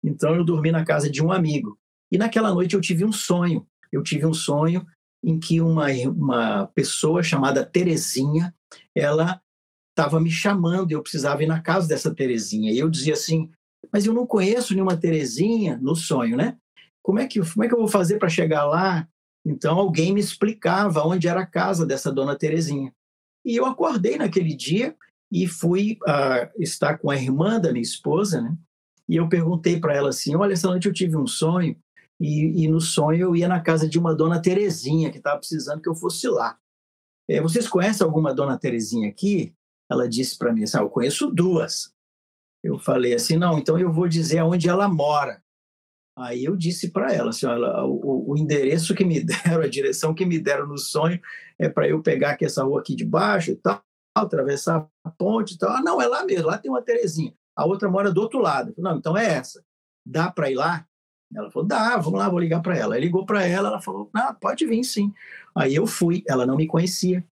Então 0.03 0.35
eu 0.35 0.43
dormi 0.43 0.71
na 0.71 0.85
casa 0.85 1.09
de 1.09 1.23
um 1.23 1.31
amigo. 1.31 1.79
E 2.11 2.17
naquela 2.17 2.53
noite 2.53 2.75
eu 2.75 2.81
tive 2.81 3.03
um 3.03 3.11
sonho. 3.11 3.67
Eu 3.91 4.03
tive 4.03 4.25
um 4.25 4.33
sonho 4.33 4.85
em 5.23 5.39
que 5.39 5.61
uma, 5.61 5.87
uma 6.07 6.67
pessoa 6.67 7.21
chamada 7.21 7.65
Terezinha, 7.65 8.53
ela 8.95 9.41
estava 9.89 10.19
me 10.19 10.31
chamando 10.31 10.91
e 10.91 10.93
eu 10.93 11.03
precisava 11.03 11.43
ir 11.43 11.47
na 11.47 11.61
casa 11.61 11.87
dessa 11.87 12.13
Terezinha. 12.13 12.71
E 12.71 12.79
eu 12.79 12.89
dizia 12.89 13.13
assim, 13.13 13.49
mas 13.91 14.05
eu 14.05 14.13
não 14.13 14.25
conheço 14.25 14.73
nenhuma 14.73 14.97
Terezinha 14.97 15.77
no 15.77 15.95
sonho, 15.95 16.37
né? 16.37 16.57
Como 17.03 17.19
é 17.19 17.27
que, 17.27 17.39
como 17.39 17.63
é 17.63 17.67
que 17.67 17.73
eu 17.73 17.79
vou 17.79 17.87
fazer 17.87 18.17
para 18.17 18.29
chegar 18.29 18.65
lá? 18.65 19.07
Então 19.45 19.77
alguém 19.77 20.13
me 20.13 20.19
explicava 20.19 21.03
onde 21.03 21.27
era 21.27 21.41
a 21.41 21.45
casa 21.45 21.85
dessa 21.85 22.11
dona 22.11 22.37
Terezinha. 22.37 22.93
E 23.43 23.55
eu 23.55 23.65
acordei 23.65 24.17
naquele 24.17 24.55
dia 24.55 24.95
e 25.31 25.47
fui 25.47 25.97
uh, 26.03 26.61
estar 26.61 26.97
com 26.97 27.09
a 27.09 27.15
irmã 27.15 27.59
da 27.59 27.71
minha 27.71 27.81
esposa, 27.81 28.41
né? 28.41 28.55
E 29.09 29.15
eu 29.15 29.27
perguntei 29.27 29.79
para 29.79 29.95
ela 29.95 30.09
assim: 30.09 30.35
Olha, 30.35 30.53
essa 30.53 30.67
noite 30.67 30.87
eu 30.87 30.93
tive 30.93 31.17
um 31.17 31.25
sonho, 31.25 31.75
e, 32.21 32.63
e, 32.63 32.67
no 32.67 32.79
sonho 32.79 33.19
eu 33.19 33.35
ia 33.35 33.47
na 33.47 33.59
casa 33.59 33.89
de 33.89 33.97
uma 33.97 34.13
dona 34.13 34.39
Terezinha, 34.39 35.09
que 35.09 35.17
estava 35.17 35.39
precisando 35.39 35.81
que 35.81 35.89
eu 35.89 35.95
fosse 35.95 36.27
lá. 36.27 36.55
É, 37.27 37.41
vocês 37.41 37.67
conhecem 37.67 38.05
alguma 38.05 38.33
dona 38.33 38.59
Terezinha 38.59 39.09
aqui? 39.09 39.55
Ela 39.89 40.07
disse 40.07 40.37
para 40.37 40.53
mim 40.53 40.63
assim: 40.63 40.77
ah, 40.77 40.81
Eu 40.81 40.89
conheço 40.89 41.31
duas. 41.31 41.91
Eu 42.63 42.77
falei 42.77 43.15
assim: 43.15 43.37
Não, 43.37 43.57
então 43.57 43.79
eu 43.79 43.91
vou 43.91 44.07
dizer 44.07 44.37
aonde 44.37 44.69
ela 44.69 44.87
mora. 44.87 45.43
Aí 46.15 46.45
eu 46.45 46.55
disse 46.55 46.91
para 46.91 47.11
ela, 47.13 47.29
assim, 47.29 47.45
olha, 47.45 47.83
o, 47.85 48.31
o, 48.31 48.37
endereço 48.37 48.93
que 48.93 49.03
me 49.03 49.21
deram, 49.23 49.63
a 49.63 49.67
direção 49.67 50.13
que 50.13 50.25
me 50.25 50.37
deram 50.37 50.67
no 50.67 50.77
sonho 50.77 51.19
é 51.57 51.69
para 51.69 51.87
eu 51.87 52.03
pegar 52.03 52.31
aqui 52.31 52.45
essa 52.45 52.63
rua 52.63 52.81
aqui 52.81 52.93
de 52.95 53.05
baixo 53.05 53.51
e 53.51 53.55
tal, 53.55 53.81
atravessar 54.15 54.87
a 55.03 55.09
ponte 55.09 55.55
e 55.55 55.57
tal. 55.57 55.71
Ah, 55.71 55.81
não, 55.81 56.01
é 56.01 56.07
lá 56.07 56.23
mesmo, 56.25 56.47
lá 56.47 56.57
tem 56.57 56.69
uma 56.69 56.81
Terezinha. 56.81 57.33
A 57.55 57.65
outra 57.65 57.89
mora 57.89 58.11
do 58.11 58.21
outro 58.21 58.39
lado. 58.39 58.73
Não, 58.77 58.97
então 58.97 59.17
é 59.17 59.25
essa. 59.25 59.63
Dá 60.05 60.29
para 60.29 60.51
ir 60.51 60.55
lá? 60.55 60.85
Ela 61.35 61.49
falou, 61.49 61.67
dá, 61.67 61.97
vamos 61.97 62.19
lá, 62.19 62.29
vou 62.29 62.39
ligar 62.39 62.61
para 62.61 62.77
ela. 62.77 62.95
Aí 62.95 63.01
ligou 63.01 63.25
para 63.25 63.45
ela, 63.45 63.69
ela 63.69 63.81
falou, 63.81 64.09
ah, 64.13 64.33
pode 64.33 64.65
vir 64.65 64.83
sim. 64.83 65.13
Aí 65.55 65.75
eu 65.75 65.87
fui, 65.87 66.23
ela 66.27 66.45
não 66.45 66.55
me 66.55 66.67
conhecia. 66.67 67.25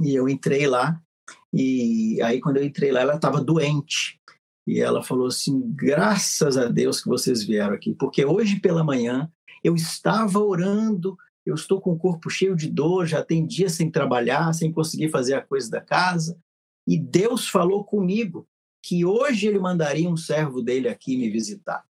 E 0.00 0.14
eu 0.14 0.28
entrei 0.28 0.66
lá, 0.66 1.00
e 1.52 2.20
aí 2.22 2.40
quando 2.40 2.58
eu 2.58 2.64
entrei 2.64 2.92
lá, 2.92 3.00
ela 3.00 3.16
estava 3.16 3.40
doente. 3.40 4.18
E 4.66 4.80
ela 4.80 5.02
falou 5.02 5.26
assim: 5.26 5.60
graças 5.74 6.56
a 6.58 6.66
Deus 6.66 7.00
que 7.00 7.08
vocês 7.08 7.42
vieram 7.42 7.74
aqui, 7.74 7.94
porque 7.94 8.24
hoje 8.24 8.60
pela 8.60 8.84
manhã 8.84 9.30
eu 9.64 9.74
estava 9.74 10.38
orando, 10.38 11.16
eu 11.44 11.54
estou 11.54 11.80
com 11.80 11.92
o 11.92 11.98
corpo 11.98 12.28
cheio 12.28 12.54
de 12.54 12.68
dor, 12.68 13.06
já 13.06 13.24
tem 13.24 13.46
dias 13.46 13.72
sem 13.72 13.90
trabalhar, 13.90 14.52
sem 14.52 14.70
conseguir 14.70 15.08
fazer 15.08 15.34
a 15.34 15.42
coisa 15.42 15.70
da 15.70 15.80
casa, 15.80 16.38
e 16.86 16.98
Deus 16.98 17.48
falou 17.48 17.82
comigo 17.82 18.46
que 18.84 19.04
hoje 19.04 19.46
ele 19.46 19.58
mandaria 19.58 20.08
um 20.08 20.16
servo 20.16 20.62
dele 20.62 20.86
aqui 20.86 21.16
me 21.16 21.30
visitar. 21.30 21.87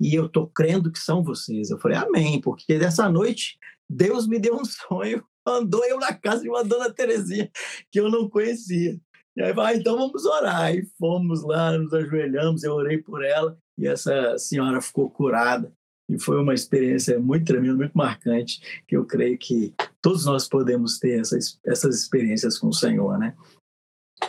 E 0.00 0.14
eu 0.14 0.26
estou 0.26 0.46
crendo 0.48 0.92
que 0.92 0.98
são 0.98 1.22
vocês. 1.22 1.70
Eu 1.70 1.78
falei, 1.78 1.96
amém, 1.96 2.40
porque 2.40 2.78
dessa 2.78 3.08
noite 3.08 3.58
Deus 3.88 4.26
me 4.26 4.38
deu 4.38 4.56
um 4.56 4.64
sonho, 4.64 5.24
andou 5.46 5.84
eu 5.84 5.98
na 5.98 6.12
casa 6.12 6.42
de 6.42 6.48
uma 6.48 6.64
dona 6.64 6.92
Terezinha 6.92 7.50
que 7.90 8.00
eu 8.00 8.10
não 8.10 8.28
conhecia. 8.28 8.98
E 9.36 9.42
aí 9.42 9.52
ah, 9.56 9.74
então 9.74 9.96
vamos 9.96 10.24
orar. 10.24 10.74
E 10.74 10.86
fomos 10.98 11.42
lá, 11.42 11.76
nos 11.76 11.92
ajoelhamos, 11.92 12.64
eu 12.64 12.72
orei 12.72 12.98
por 12.98 13.24
ela 13.24 13.56
e 13.78 13.86
essa 13.86 14.38
senhora 14.38 14.80
ficou 14.80 15.10
curada. 15.10 15.72
E 16.08 16.20
foi 16.20 16.40
uma 16.40 16.54
experiência 16.54 17.18
muito 17.18 17.46
tremenda, 17.46 17.74
muito 17.74 17.96
marcante, 17.96 18.82
que 18.86 18.96
eu 18.96 19.04
creio 19.04 19.36
que 19.36 19.74
todos 20.00 20.24
nós 20.24 20.48
podemos 20.48 20.98
ter 20.98 21.20
essas, 21.20 21.58
essas 21.66 22.00
experiências 22.00 22.58
com 22.58 22.68
o 22.68 22.72
Senhor, 22.72 23.18
né? 23.18 23.34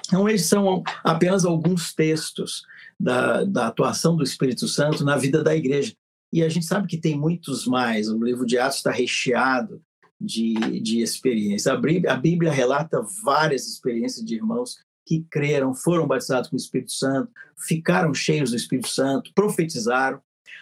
Então, 0.08 0.28
esses 0.28 0.48
são 0.48 0.84
apenas 1.04 1.46
alguns 1.46 1.94
textos 1.94 2.64
da, 3.00 3.44
da 3.44 3.68
atuação 3.68 4.16
do 4.16 4.24
Espírito 4.24 4.68
Santo 4.68 5.04
na 5.04 5.18
vida 5.18 5.44
da 5.44 5.56
igreja. 5.56 5.94
E 6.32 6.44
a 6.44 6.50
gente 6.50 6.66
sabe 6.66 6.88
que 6.88 6.98
tem 6.98 7.18
muitos 7.18 7.66
mais. 7.66 8.10
O 8.10 8.22
livro 8.22 8.46
de 8.46 8.58
Atos 8.58 8.78
está 8.78 8.92
recheado 8.92 9.82
de, 10.20 10.54
de 10.82 11.02
experiências. 11.02 11.68
A 11.68 11.76
Bíblia, 11.76 12.12
a 12.12 12.18
Bíblia 12.18 12.52
relata 12.52 13.02
várias 13.24 13.68
experiências 13.68 14.26
de 14.26 14.36
irmãos 14.36 14.78
que 15.06 15.26
creram, 15.32 15.74
foram 15.74 16.06
batizados 16.06 16.50
com 16.50 16.56
o 16.56 16.60
Espírito 16.60 16.92
Santo, 16.92 17.32
ficaram 17.66 18.14
cheios 18.14 18.50
do 18.50 18.58
Espírito 18.58 18.90
Santo, 18.90 19.32
profetizaram. 19.34 20.20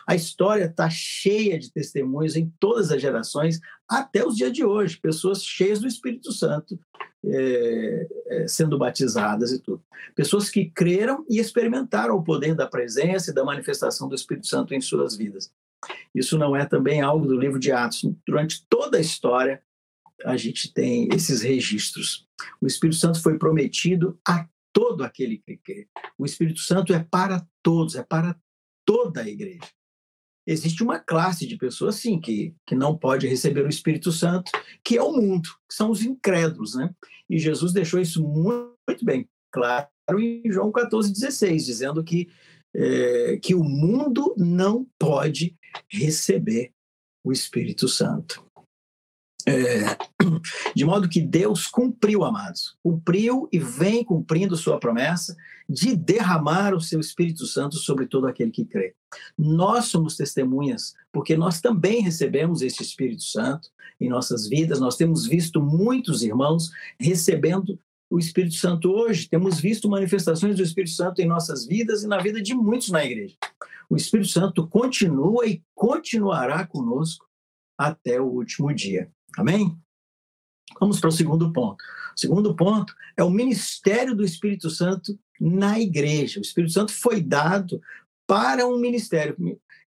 A 0.07 0.15
história 0.15 0.65
está 0.65 0.89
cheia 0.89 1.57
de 1.57 1.71
testemunhos 1.71 2.35
em 2.35 2.51
todas 2.59 2.91
as 2.91 3.01
gerações, 3.01 3.59
até 3.89 4.25
os 4.25 4.35
dias 4.35 4.51
de 4.51 4.63
hoje, 4.63 4.97
pessoas 4.97 5.43
cheias 5.43 5.79
do 5.79 5.87
Espírito 5.87 6.31
Santo 6.31 6.79
é, 7.27 8.07
é, 8.27 8.47
sendo 8.47 8.77
batizadas 8.77 9.51
e 9.51 9.59
tudo. 9.59 9.83
Pessoas 10.15 10.49
que 10.49 10.69
creram 10.69 11.25
e 11.29 11.39
experimentaram 11.39 12.15
o 12.15 12.23
poder 12.23 12.53
da 12.53 12.67
presença 12.67 13.31
e 13.31 13.33
da 13.33 13.43
manifestação 13.43 14.07
do 14.07 14.15
Espírito 14.15 14.47
Santo 14.47 14.73
em 14.73 14.81
suas 14.81 15.15
vidas. 15.15 15.51
Isso 16.13 16.37
não 16.37 16.55
é 16.55 16.65
também 16.65 17.01
algo 17.01 17.25
do 17.25 17.37
livro 17.37 17.59
de 17.59 17.71
Atos. 17.71 18.07
Durante 18.25 18.65
toda 18.69 18.97
a 18.97 19.01
história, 19.01 19.61
a 20.23 20.37
gente 20.37 20.71
tem 20.71 21.09
esses 21.13 21.41
registros. 21.41 22.27
O 22.61 22.67
Espírito 22.67 22.97
Santo 22.97 23.21
foi 23.21 23.37
prometido 23.37 24.19
a 24.27 24.47
todo 24.71 25.03
aquele 25.03 25.37
que 25.37 25.57
crê. 25.57 25.87
O 26.17 26.25
Espírito 26.25 26.59
Santo 26.59 26.93
é 26.93 26.99
para 26.99 27.45
todos, 27.63 27.95
é 27.95 28.03
para 28.03 28.35
toda 28.85 29.21
a 29.21 29.27
igreja. 29.27 29.67
Existe 30.47 30.83
uma 30.83 30.99
classe 30.99 31.47
de 31.47 31.57
pessoas, 31.57 31.95
sim, 31.95 32.21
que, 32.21 32.53
que 32.67 32.75
não 32.75 32.95
pode 32.95 33.27
receber 33.27 33.65
o 33.65 33.69
Espírito 33.69 34.11
Santo, 34.11 34.51
que 34.83 34.95
é 34.95 35.01
o 35.01 35.11
mundo, 35.11 35.49
que 35.67 35.73
são 35.73 35.89
os 35.89 36.03
incrédulos, 36.03 36.75
né? 36.75 36.93
E 37.27 37.39
Jesus 37.39 37.73
deixou 37.73 37.99
isso 37.99 38.23
muito, 38.23 39.03
bem 39.03 39.27
claro 39.51 39.87
em 40.19 40.43
João 40.51 40.71
14, 40.71 41.11
16, 41.11 41.65
dizendo 41.65 42.03
que, 42.03 42.29
é, 42.75 43.37
que 43.41 43.55
o 43.55 43.63
mundo 43.63 44.35
não 44.37 44.85
pode 44.99 45.57
receber 45.89 46.71
o 47.23 47.31
Espírito 47.31 47.87
Santo. 47.87 48.44
É, 49.47 49.97
de 50.75 50.85
modo 50.85 51.07
que 51.07 51.21
Deus 51.21 51.67
cumpriu, 51.67 52.23
amados, 52.23 52.75
cumpriu 52.81 53.47
e 53.51 53.59
vem 53.59 54.03
cumprindo 54.03 54.57
sua 54.57 54.79
promessa 54.79 55.35
de 55.69 55.95
derramar 55.95 56.73
o 56.73 56.81
seu 56.81 56.99
Espírito 56.99 57.45
Santo 57.45 57.75
sobre 57.77 58.07
todo 58.07 58.27
aquele 58.27 58.51
que 58.51 58.65
crê. 58.65 58.95
Nós 59.37 59.85
somos 59.85 60.15
testemunhas, 60.15 60.95
porque 61.11 61.37
nós 61.37 61.61
também 61.61 62.01
recebemos 62.01 62.61
este 62.61 62.81
Espírito 62.83 63.23
Santo 63.23 63.69
em 63.99 64.09
nossas 64.09 64.47
vidas. 64.47 64.79
Nós 64.79 64.95
temos 64.95 65.25
visto 65.25 65.61
muitos 65.61 66.23
irmãos 66.23 66.71
recebendo 66.99 67.79
o 68.09 68.19
Espírito 68.19 68.55
Santo 68.55 68.91
hoje, 68.91 69.27
temos 69.27 69.59
visto 69.59 69.89
manifestações 69.89 70.55
do 70.55 70.63
Espírito 70.63 70.93
Santo 70.93 71.21
em 71.21 71.27
nossas 71.27 71.65
vidas 71.65 72.03
e 72.03 72.07
na 72.07 72.19
vida 72.19 72.41
de 72.41 72.53
muitos 72.53 72.89
na 72.89 73.03
igreja. 73.03 73.35
O 73.89 73.95
Espírito 73.95 74.29
Santo 74.29 74.67
continua 74.67 75.47
e 75.47 75.61
continuará 75.73 76.65
conosco 76.65 77.27
até 77.77 78.21
o 78.21 78.25
último 78.25 78.73
dia. 78.73 79.11
Amém? 79.37 79.77
Vamos 80.79 80.99
para 80.99 81.09
o 81.09 81.11
segundo 81.11 81.51
ponto. 81.53 81.83
O 82.15 82.19
segundo 82.19 82.55
ponto 82.55 82.95
é 83.15 83.23
o 83.23 83.29
ministério 83.29 84.15
do 84.15 84.23
Espírito 84.23 84.69
Santo 84.69 85.17
na 85.39 85.79
igreja. 85.79 86.39
O 86.39 86.43
Espírito 86.43 86.73
Santo 86.73 86.93
foi 86.93 87.21
dado 87.21 87.81
para 88.27 88.65
um 88.65 88.77
ministério. 88.77 89.35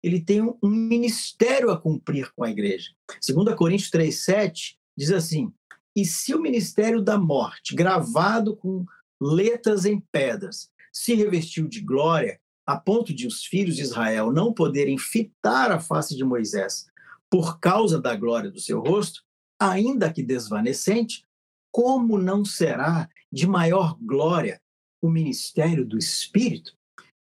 Ele 0.02 0.20
tem 0.20 0.42
um 0.42 0.68
ministério 0.68 1.70
a 1.70 1.80
cumprir 1.80 2.30
com 2.34 2.44
a 2.44 2.50
igreja. 2.50 2.90
2 3.26 3.54
Coríntios 3.56 3.90
3,7 3.90 4.76
diz 4.96 5.10
assim: 5.10 5.52
E 5.94 6.04
se 6.04 6.34
o 6.34 6.40
ministério 6.40 7.00
da 7.00 7.18
morte, 7.18 7.74
gravado 7.74 8.56
com 8.56 8.84
letras 9.20 9.84
em 9.84 10.00
pedras, 10.12 10.70
se 10.92 11.14
revestiu 11.14 11.68
de 11.68 11.80
glória, 11.80 12.38
a 12.66 12.76
ponto 12.76 13.14
de 13.14 13.26
os 13.26 13.44
filhos 13.44 13.76
de 13.76 13.82
Israel 13.82 14.32
não 14.32 14.52
poderem 14.52 14.98
fitar 14.98 15.70
a 15.70 15.80
face 15.80 16.16
de 16.16 16.24
Moisés 16.24 16.86
por 17.30 17.58
causa 17.60 18.00
da 18.00 18.14
glória 18.16 18.50
do 18.50 18.60
seu 18.60 18.80
rosto, 18.80 19.25
ainda 19.58 20.12
que 20.12 20.22
desvanecente, 20.22 21.26
como 21.70 22.18
não 22.18 22.44
será 22.44 23.08
de 23.30 23.46
maior 23.46 23.96
glória 24.00 24.60
o 25.02 25.10
ministério 25.10 25.84
do 25.84 25.98
Espírito? 25.98 26.72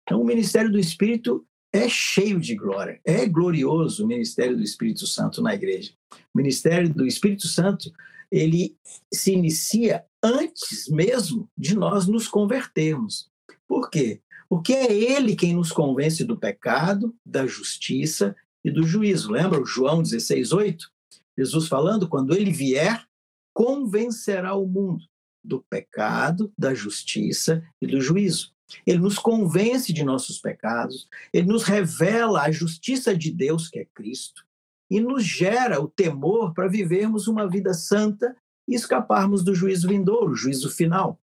Então, 0.02 0.20
o 0.20 0.24
ministério 0.24 0.70
do 0.70 0.78
Espírito 0.78 1.46
é 1.72 1.88
cheio 1.88 2.40
de 2.40 2.56
glória, 2.56 3.00
é 3.04 3.26
glorioso 3.26 4.04
o 4.04 4.08
ministério 4.08 4.56
do 4.56 4.62
Espírito 4.62 5.06
Santo 5.06 5.40
na 5.40 5.54
igreja. 5.54 5.92
O 6.34 6.38
ministério 6.38 6.92
do 6.92 7.06
Espírito 7.06 7.46
Santo, 7.46 7.92
ele 8.30 8.76
se 9.12 9.32
inicia 9.32 10.04
antes 10.22 10.88
mesmo 10.88 11.48
de 11.56 11.76
nós 11.76 12.06
nos 12.06 12.26
convertermos. 12.26 13.30
Por 13.68 13.88
quê? 13.88 14.20
Porque 14.48 14.72
é 14.72 14.92
ele 14.92 15.36
quem 15.36 15.54
nos 15.54 15.70
convence 15.70 16.24
do 16.24 16.36
pecado, 16.36 17.14
da 17.24 17.46
justiça 17.46 18.34
e 18.64 18.70
do 18.70 18.82
juízo. 18.82 19.30
Lembra 19.30 19.62
o 19.62 19.66
João 19.66 20.02
16, 20.02 20.52
8? 20.52 20.90
Jesus 21.38 21.68
falando, 21.68 22.08
quando 22.08 22.34
ele 22.34 22.50
vier, 22.50 23.06
convencerá 23.54 24.54
o 24.54 24.66
mundo 24.66 25.04
do 25.42 25.62
pecado, 25.62 26.52
da 26.56 26.74
justiça 26.74 27.62
e 27.80 27.86
do 27.86 28.00
juízo. 28.00 28.52
Ele 28.86 28.98
nos 28.98 29.18
convence 29.18 29.92
de 29.92 30.04
nossos 30.04 30.38
pecados, 30.38 31.08
ele 31.32 31.48
nos 31.48 31.64
revela 31.64 32.42
a 32.42 32.52
justiça 32.52 33.16
de 33.16 33.30
Deus, 33.30 33.68
que 33.68 33.80
é 33.80 33.84
Cristo, 33.84 34.44
e 34.88 35.00
nos 35.00 35.24
gera 35.24 35.80
o 35.80 35.88
temor 35.88 36.52
para 36.52 36.68
vivermos 36.68 37.26
uma 37.26 37.48
vida 37.48 37.74
santa 37.74 38.36
e 38.68 38.74
escaparmos 38.74 39.42
do 39.42 39.54
juízo 39.54 39.88
vindouro, 39.88 40.34
juízo 40.34 40.70
final. 40.70 41.20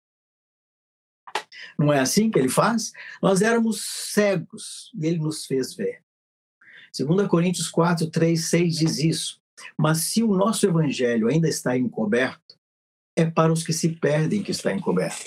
Não 1.78 1.94
é 1.94 2.00
assim 2.00 2.30
que 2.30 2.40
ele 2.40 2.50
faz? 2.50 2.92
Nós 3.22 3.42
éramos 3.42 3.82
cegos 3.82 4.92
e 5.00 5.06
ele 5.06 5.20
nos 5.20 5.46
fez 5.46 5.74
ver. 5.74 6.02
2 6.98 7.28
Coríntios 7.28 7.70
4, 7.70 8.10
3, 8.10 8.50
6 8.50 8.76
diz 8.76 8.98
isso. 9.00 9.42
Mas 9.78 10.00
se 10.00 10.24
o 10.24 10.34
nosso 10.34 10.66
evangelho 10.66 11.28
ainda 11.28 11.48
está 11.48 11.78
encoberto, 11.78 12.58
é 13.16 13.26
para 13.26 13.52
os 13.52 13.64
que 13.64 13.74
se 13.74 13.90
perdem 13.90 14.44
que 14.44 14.52
está 14.52 14.72
encoberto, 14.74 15.26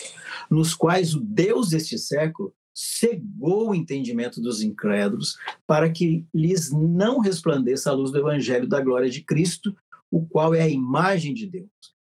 nos 0.51 0.75
quais 0.75 1.15
o 1.15 1.21
Deus 1.21 1.71
deste 1.71 1.99
século 1.99 2.55
cegou 2.73 3.71
o 3.71 3.75
entendimento 3.75 4.41
dos 4.41 4.63
incrédulos 4.63 5.37
para 5.67 5.91
que 5.91 6.25
lhes 6.33 6.71
não 6.71 7.19
resplandeça 7.19 7.91
a 7.91 7.93
luz 7.93 8.11
do 8.11 8.19
evangelho 8.19 8.69
da 8.69 8.81
glória 8.81 9.11
de 9.11 9.23
Cristo, 9.23 9.75
o 10.11 10.25
qual 10.25 10.55
é 10.55 10.63
a 10.63 10.69
imagem 10.69 11.35
de 11.35 11.47
Deus. 11.47 11.69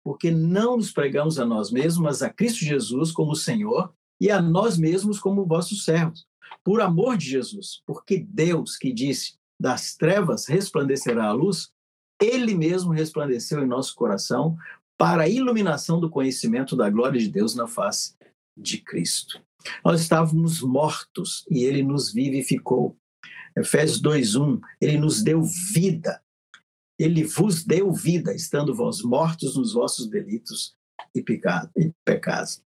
Porque 0.04 0.30
não 0.30 0.78
nos 0.78 0.91
pregamos 0.91 1.39
a 1.39 1.45
nós 1.45 1.71
mesmos, 1.71 2.04
mas 2.04 2.21
a 2.21 2.30
Cristo 2.30 2.65
Jesus 2.65 3.12
como 3.12 3.36
Senhor 3.36 3.93
e 4.19 4.30
a 4.30 4.41
nós 4.41 4.78
mesmos 4.78 5.19
como 5.19 5.45
vossos 5.45 5.84
servos, 5.84 6.28
por 6.63 6.82
amor 6.82 7.17
de 7.17 7.30
Jesus, 7.30 7.82
porque 7.88 8.19
Deus 8.19 8.78
que 8.78 8.93
disse: 8.93 9.36
das 9.60 9.95
trevas 9.95 10.47
resplandecerá 10.47 11.26
a 11.26 11.32
luz, 11.32 11.71
ele 12.21 12.53
mesmo 12.53 12.91
resplandeceu 12.91 13.63
em 13.63 13.67
nosso 13.67 13.95
coração 13.95 14.55
para 14.97 15.23
a 15.23 15.29
iluminação 15.29 15.99
do 15.99 16.10
conhecimento 16.10 16.75
da 16.75 16.89
glória 16.89 17.19
de 17.19 17.27
Deus 17.27 17.55
na 17.55 17.67
face 17.67 18.15
de 18.55 18.77
Cristo. 18.77 19.41
Nós 19.84 20.01
estávamos 20.01 20.62
mortos 20.62 21.45
e 21.49 21.63
ele 21.63 21.81
nos 21.81 22.13
vivificou. 22.13 22.95
Efésios 23.57 23.99
2:1, 23.99 24.60
ele 24.79 24.97
nos 24.97 25.23
deu 25.23 25.41
vida. 25.73 26.21
Ele 26.99 27.23
vos 27.23 27.63
deu 27.63 27.91
vida, 27.91 28.34
estando 28.34 28.75
vós 28.75 29.01
mortos 29.01 29.55
nos 29.55 29.73
vossos 29.73 30.07
delitos 30.07 30.75
e 31.15 31.23
pecados. 31.23 32.62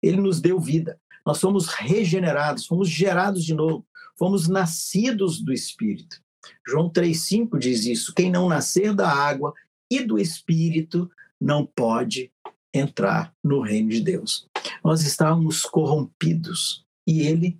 Ele 0.00 0.20
nos 0.20 0.40
deu 0.40 0.60
vida. 0.60 1.00
Nós 1.26 1.38
somos 1.38 1.66
regenerados, 1.66 2.66
fomos 2.66 2.88
gerados 2.88 3.44
de 3.44 3.52
novo, 3.52 3.84
fomos 4.16 4.48
nascidos 4.48 5.42
do 5.42 5.52
Espírito. 5.52 6.22
João 6.66 6.90
3,5 6.90 7.58
diz 7.58 7.84
isso: 7.84 8.14
quem 8.14 8.30
não 8.30 8.48
nascer 8.48 8.94
da 8.94 9.10
água 9.10 9.54
e 9.90 10.02
do 10.04 10.18
Espírito 10.18 11.10
não 11.40 11.66
pode 11.66 12.30
entrar 12.72 13.34
no 13.42 13.60
reino 13.60 13.90
de 13.90 14.00
Deus. 14.00 14.46
Nós 14.84 15.02
estávamos 15.02 15.62
corrompidos 15.62 16.84
e 17.06 17.22
ele 17.22 17.58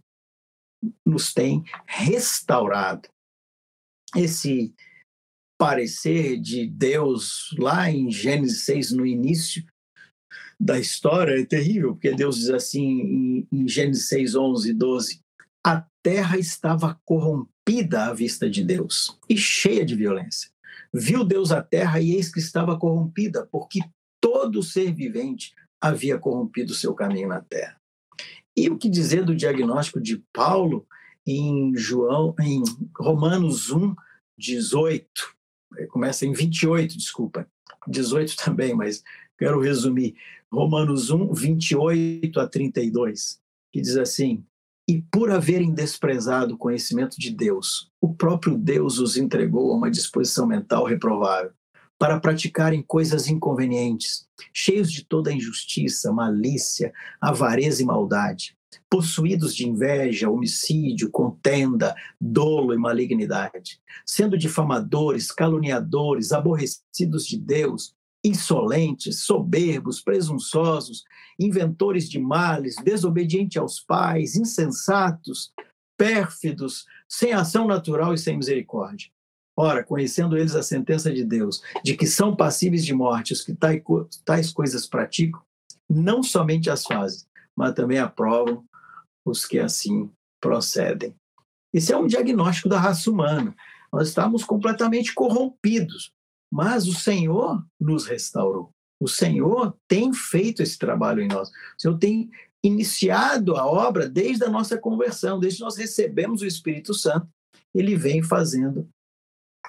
nos 1.05 1.33
tem 1.33 1.65
restaurado. 1.87 3.09
Esse 4.17 4.75
parecer 5.59 6.41
de 6.41 6.67
Deus 6.67 7.55
lá 7.59 7.91
em 7.91 8.11
Gênesis 8.11 8.65
6, 8.65 8.93
no 8.93 9.07
início 9.07 9.65
da 10.59 10.79
história, 10.79 11.41
é 11.41 11.45
terrível, 11.45 11.93
porque 11.93 12.15
Deus 12.15 12.37
diz 12.37 12.51
assim 12.51 13.47
em, 13.53 13.69
Gênesis 13.69 14.09
6, 14.09 14.35
11 14.35 14.71
e 14.71 14.75
12: 14.75 15.21
a 15.65 15.87
terra 16.03 16.39
estava 16.39 16.99
corrompida 17.05 17.60
à 18.09 18.13
vista 18.13 18.51
de 18.51 18.65
Deus 18.65 19.17
e 19.29 19.37
cheia 19.37 19.85
de 19.85 19.95
violência. 19.95 20.51
Viu 20.93 21.25
Deus 21.25 21.53
a 21.53 21.63
terra 21.63 22.01
e 22.01 22.13
eis 22.13 22.33
que 22.33 22.41
estava 22.41 22.77
corrompida, 22.77 23.47
porque 23.47 23.81
todo 24.21 24.63
ser 24.63 24.93
vivente 24.93 25.55
havia 25.81 26.19
corrompido 26.19 26.75
seu 26.75 26.95
caminho 26.95 27.29
na 27.29 27.41
terra. 27.41 27.81
E 28.57 28.69
o 28.69 28.77
que 28.77 28.89
dizer 28.89 29.25
do 29.25 29.37
diagnóstico 29.37 30.01
de 30.01 30.23
Paulo 30.33 30.87
em 31.27 31.73
João, 31.77 32.35
em 32.41 32.63
Romanos 32.99 33.71
1, 33.71 33.95
18? 34.37 35.07
Começa 35.91 36.27
em 36.27 36.33
28, 36.33 36.99
desculpa. 36.99 37.49
18 37.87 38.35
também, 38.37 38.75
mas 38.75 39.03
quero 39.39 39.61
resumir. 39.61 40.17
Romanos 40.53 41.11
1, 41.11 41.33
28 41.33 42.41
a 42.41 42.49
32, 42.49 43.41
que 43.73 43.81
diz 43.81 43.97
assim: 43.97 44.45
e 44.91 45.03
por 45.03 45.31
haverem 45.31 45.73
desprezado 45.73 46.57
o 46.57 46.59
conhecimento 46.59 47.17
de 47.17 47.31
Deus, 47.31 47.93
o 48.01 48.13
próprio 48.13 48.59
Deus 48.59 48.99
os 48.99 49.17
entregou 49.17 49.71
a 49.71 49.77
uma 49.77 49.89
disposição 49.89 50.49
mental 50.49 50.85
reprovável, 50.85 51.53
para 51.97 52.19
praticarem 52.19 52.83
coisas 52.83 53.29
inconvenientes, 53.29 54.27
cheios 54.53 54.91
de 54.91 55.05
toda 55.05 55.33
injustiça, 55.33 56.13
malícia, 56.13 56.93
avareza 57.21 57.81
e 57.81 57.87
maldade, 57.87 58.57
possuídos 58.91 59.55
de 59.55 59.69
inveja, 59.69 60.29
homicídio, 60.29 61.09
contenda, 61.09 61.95
dolo 62.21 62.75
e 62.75 62.77
malignidade, 62.77 63.81
sendo 64.05 64.37
difamadores, 64.37 65.31
caluniadores, 65.31 66.33
aborrecidos 66.33 67.27
de 67.29 67.39
Deus, 67.39 67.95
insolentes, 68.25 69.21
soberbos, 69.21 70.01
presunçosos, 70.01 71.05
inventores 71.39 72.09
de 72.09 72.19
males, 72.19 72.77
desobedientes 72.77 73.57
aos 73.57 73.81
pais, 73.81 74.37
insensatos, 74.37 75.53
pérfidos, 75.97 76.87
sem 77.09 77.33
ação 77.33 77.67
natural 77.67 78.15
e 78.15 78.19
sem 78.19 78.37
misericórdia. 78.37 79.11
Ora, 79.57 79.85
conhecendo 79.85 80.37
eles 80.37 80.55
a 80.55 80.63
sentença 80.63 81.13
de 81.13 81.25
Deus, 81.25 81.63
de 81.85 81.97
que 81.97 82.07
são 82.07 82.35
passíveis 82.35 82.85
de 82.85 82.95
morte 82.95 83.33
os 83.33 83.43
que 83.43 83.57
tais 84.25 84.53
coisas 84.53 84.87
praticam, 84.87 85.43
não 85.89 86.23
somente 86.23 86.71
as 86.71 86.85
fazem, 86.85 87.27
mas 87.57 87.75
também 87.75 87.99
aprovam 87.99 88.65
os 89.25 89.45
que 89.45 89.59
assim 89.59 90.11
procedem. 90.41 91.15
Esse 91.73 91.93
é 91.93 91.97
um 91.97 92.07
diagnóstico 92.07 92.69
da 92.69 92.79
raça 92.79 93.11
humana. 93.11 93.55
Nós 93.93 94.09
estamos 94.09 94.45
completamente 94.45 95.13
corrompidos 95.15 96.13
mas 96.51 96.87
o 96.89 96.95
Senhor 96.95 97.65
nos 97.79 98.07
restaurou. 98.07 98.73
O 99.01 99.09
Senhor 99.09 99.77
tem 99.89 100.13
feito 100.13 100.63
esse 100.63 100.79
trabalho 100.79 101.23
em 101.23 101.29
nós. 101.29 101.49
O 101.49 101.53
Senhor 101.79 101.99
tem 101.99 102.31
iniciado 102.63 103.57
a 103.57 103.65
obra 103.65 104.09
desde 104.09 104.45
a 104.45 104.51
nossa 104.51 104.77
conversão, 104.77 105.39
desde 105.39 105.59
que 105.59 105.65
nós 105.65 105.77
recebemos 105.77 106.43
o 106.43 106.47
Espírito 106.47 106.93
Santo. 106.93 107.29
Ele 107.75 107.97
vem 107.97 108.23
fazendo 108.23 108.89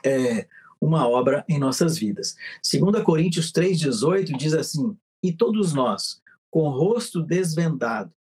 é, 0.04 0.48
uma 0.82 1.08
obra 1.08 1.46
em 1.48 1.60
nossas 1.60 1.98
vidas. 1.98 2.36
2 2.70 3.04
Coríntios 3.04 3.52
3,18 3.52 4.36
diz 4.36 4.54
assim: 4.54 4.98
E 5.24 5.32
todos 5.32 5.74
nós, 5.74 6.22
com 6.50 6.64
o 6.64 6.72
rosto 6.72 7.22
desvendado, 7.22 8.12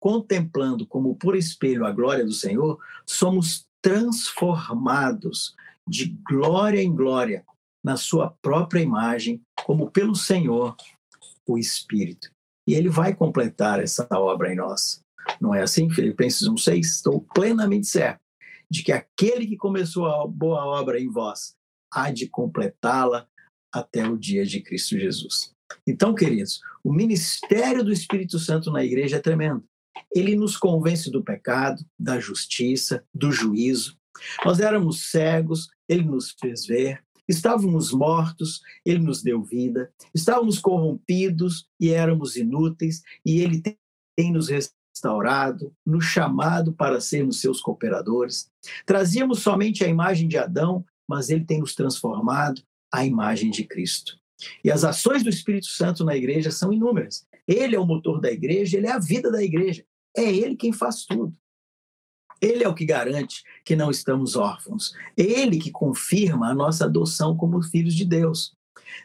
contemplando 0.00 0.86
como 0.86 1.14
por 1.14 1.36
espelho 1.36 1.86
a 1.86 1.92
glória 1.92 2.24
do 2.24 2.32
Senhor, 2.32 2.78
somos 3.04 3.66
transformados 3.80 5.54
de 5.86 6.18
glória 6.28 6.82
em 6.82 6.92
glória 6.92 7.44
na 7.86 7.96
sua 7.96 8.36
própria 8.42 8.80
imagem, 8.80 9.40
como 9.64 9.88
pelo 9.92 10.16
Senhor, 10.16 10.74
o 11.46 11.56
Espírito. 11.56 12.28
E 12.68 12.74
ele 12.74 12.88
vai 12.88 13.14
completar 13.14 13.80
essa 13.80 14.08
obra 14.10 14.52
em 14.52 14.56
nós. 14.56 15.00
Não 15.40 15.54
é 15.54 15.62
assim, 15.62 15.88
Filipenses 15.88 16.48
1,6? 16.48 16.80
Estou 16.80 17.20
plenamente 17.32 17.86
certo 17.86 18.18
de 18.68 18.82
que 18.82 18.90
aquele 18.90 19.46
que 19.46 19.56
começou 19.56 20.06
a 20.06 20.26
boa 20.26 20.66
obra 20.66 21.00
em 21.00 21.08
vós 21.08 21.54
há 21.92 22.10
de 22.10 22.28
completá-la 22.28 23.28
até 23.72 24.04
o 24.04 24.18
dia 24.18 24.44
de 24.44 24.60
Cristo 24.60 24.98
Jesus. 24.98 25.52
Então, 25.86 26.12
queridos, 26.12 26.60
o 26.82 26.92
ministério 26.92 27.84
do 27.84 27.92
Espírito 27.92 28.40
Santo 28.40 28.72
na 28.72 28.84
igreja 28.84 29.18
é 29.18 29.20
tremendo. 29.20 29.62
Ele 30.12 30.34
nos 30.34 30.56
convence 30.56 31.08
do 31.08 31.22
pecado, 31.22 31.86
da 31.96 32.18
justiça, 32.18 33.04
do 33.14 33.30
juízo. 33.30 33.96
Nós 34.44 34.58
éramos 34.58 35.08
cegos, 35.08 35.68
ele 35.88 36.02
nos 36.02 36.34
fez 36.40 36.66
ver. 36.66 37.05
Estávamos 37.28 37.92
mortos, 37.92 38.62
ele 38.84 39.00
nos 39.00 39.22
deu 39.22 39.42
vida. 39.42 39.92
Estávamos 40.14 40.58
corrompidos 40.58 41.68
e 41.80 41.90
éramos 41.90 42.36
inúteis, 42.36 43.02
e 43.24 43.40
ele 43.40 43.60
tem 43.60 44.32
nos 44.32 44.48
restaurado, 44.48 45.74
nos 45.84 46.04
chamado 46.04 46.72
para 46.72 47.00
sermos 47.00 47.40
seus 47.40 47.60
cooperadores. 47.60 48.50
Trazíamos 48.84 49.40
somente 49.40 49.84
a 49.84 49.88
imagem 49.88 50.28
de 50.28 50.38
Adão, 50.38 50.84
mas 51.08 51.28
ele 51.30 51.44
tem 51.44 51.60
nos 51.60 51.74
transformado 51.74 52.62
à 52.92 53.04
imagem 53.04 53.50
de 53.50 53.64
Cristo. 53.64 54.18
E 54.62 54.70
as 54.70 54.84
ações 54.84 55.22
do 55.22 55.30
Espírito 55.30 55.66
Santo 55.66 56.04
na 56.04 56.16
igreja 56.16 56.50
são 56.50 56.72
inúmeras. 56.72 57.26
Ele 57.46 57.76
é 57.76 57.80
o 57.80 57.86
motor 57.86 58.20
da 58.20 58.30
igreja, 58.30 58.76
ele 58.76 58.86
é 58.86 58.92
a 58.92 58.98
vida 58.98 59.30
da 59.30 59.42
igreja. 59.42 59.84
É 60.16 60.24
ele 60.24 60.56
quem 60.56 60.72
faz 60.72 61.04
tudo. 61.04 61.36
Ele 62.40 62.64
é 62.64 62.68
o 62.68 62.74
que 62.74 62.84
garante 62.84 63.42
que 63.64 63.76
não 63.76 63.90
estamos 63.90 64.36
órfãos. 64.36 64.94
Ele 65.16 65.58
que 65.58 65.70
confirma 65.70 66.50
a 66.50 66.54
nossa 66.54 66.84
adoção 66.84 67.36
como 67.36 67.62
filhos 67.62 67.94
de 67.94 68.04
Deus. 68.04 68.54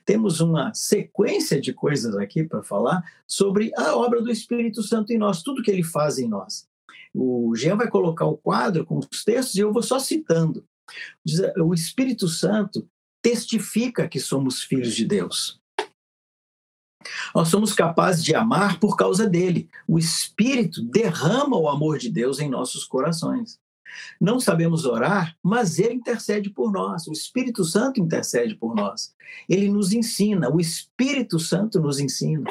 Temos 0.05 0.39
uma 0.39 0.73
sequência 0.73 1.59
de 1.59 1.73
coisas 1.73 2.15
aqui 2.15 2.43
para 2.43 2.63
falar 2.63 3.03
sobre 3.27 3.71
a 3.75 3.95
obra 3.95 4.21
do 4.21 4.31
Espírito 4.31 4.83
Santo 4.83 5.11
em 5.11 5.17
nós, 5.17 5.41
tudo 5.41 5.63
que 5.63 5.71
ele 5.71 5.83
faz 5.83 6.17
em 6.17 6.27
nós. 6.27 6.67
O 7.13 7.53
Jean 7.55 7.75
vai 7.75 7.89
colocar 7.89 8.25
o 8.25 8.37
quadro 8.37 8.85
com 8.85 8.99
os 8.99 9.23
textos 9.23 9.55
e 9.55 9.59
eu 9.59 9.73
vou 9.73 9.83
só 9.83 9.99
citando. 9.99 10.65
O 11.63 11.73
Espírito 11.73 12.27
Santo 12.27 12.87
testifica 13.21 14.07
que 14.07 14.19
somos 14.19 14.63
filhos 14.63 14.95
de 14.95 15.05
Deus. 15.05 15.60
Nós 17.33 17.49
somos 17.49 17.73
capazes 17.73 18.23
de 18.23 18.35
amar 18.35 18.79
por 18.79 18.95
causa 18.95 19.27
dele. 19.27 19.69
O 19.87 19.97
Espírito 19.97 20.81
derrama 20.83 21.57
o 21.57 21.69
amor 21.69 21.97
de 21.97 22.09
Deus 22.09 22.39
em 22.39 22.49
nossos 22.49 22.83
corações. 22.83 23.59
Não 24.19 24.39
sabemos 24.39 24.85
orar, 24.85 25.35
mas 25.43 25.79
ele 25.79 25.95
intercede 25.95 26.49
por 26.49 26.71
nós. 26.71 27.07
O 27.07 27.11
Espírito 27.11 27.63
Santo 27.63 27.99
intercede 27.99 28.55
por 28.55 28.75
nós. 28.75 29.13
Ele 29.49 29.69
nos 29.69 29.91
ensina, 29.91 30.49
o 30.49 30.59
Espírito 30.59 31.39
Santo 31.39 31.79
nos 31.79 31.99
ensina. 31.99 32.49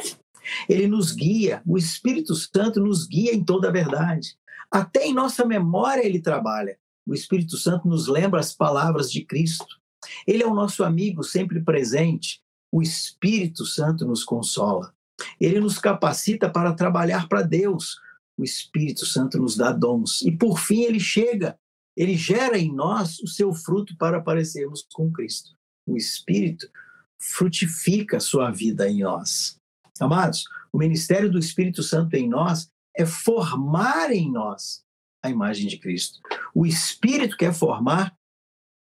Ele 0.68 0.86
nos 0.86 1.12
guia, 1.12 1.62
o 1.66 1.76
Espírito 1.76 2.34
Santo 2.34 2.80
nos 2.80 3.06
guia 3.06 3.34
em 3.34 3.44
toda 3.44 3.68
a 3.68 3.72
verdade. 3.72 4.36
Até 4.70 5.06
em 5.06 5.14
nossa 5.14 5.44
memória 5.44 6.04
ele 6.04 6.20
trabalha. 6.20 6.78
O 7.06 7.14
Espírito 7.14 7.56
Santo 7.56 7.88
nos 7.88 8.06
lembra 8.06 8.40
as 8.40 8.54
palavras 8.54 9.10
de 9.10 9.24
Cristo. 9.24 9.80
Ele 10.26 10.42
é 10.42 10.46
o 10.46 10.54
nosso 10.54 10.84
amigo 10.84 11.22
sempre 11.22 11.60
presente. 11.60 12.40
O 12.72 12.82
Espírito 12.82 13.66
Santo 13.66 14.06
nos 14.06 14.24
consola. 14.24 14.94
Ele 15.40 15.60
nos 15.60 15.78
capacita 15.78 16.50
para 16.50 16.72
trabalhar 16.72 17.28
para 17.28 17.42
Deus. 17.42 18.00
O 18.38 18.44
Espírito 18.44 19.04
Santo 19.04 19.38
nos 19.38 19.56
dá 19.56 19.72
dons. 19.72 20.22
E 20.22 20.30
por 20.30 20.58
fim 20.58 20.82
ele 20.82 21.00
chega, 21.00 21.58
ele 21.96 22.16
gera 22.16 22.58
em 22.58 22.72
nós 22.72 23.18
o 23.20 23.26
seu 23.26 23.52
fruto 23.52 23.96
para 23.96 24.20
parecermos 24.20 24.86
com 24.92 25.12
Cristo. 25.12 25.54
O 25.86 25.96
Espírito 25.96 26.70
frutifica 27.18 28.16
a 28.16 28.20
sua 28.20 28.50
vida 28.50 28.88
em 28.88 29.02
nós. 29.02 29.56
Amados, 30.00 30.44
o 30.72 30.78
ministério 30.78 31.30
do 31.30 31.38
Espírito 31.38 31.82
Santo 31.82 32.14
em 32.14 32.28
nós 32.28 32.70
é 32.96 33.04
formar 33.04 34.10
em 34.10 34.30
nós 34.30 34.82
a 35.22 35.28
imagem 35.28 35.68
de 35.68 35.76
Cristo. 35.78 36.18
O 36.54 36.64
Espírito 36.64 37.36
quer 37.36 37.52
formar 37.52 38.16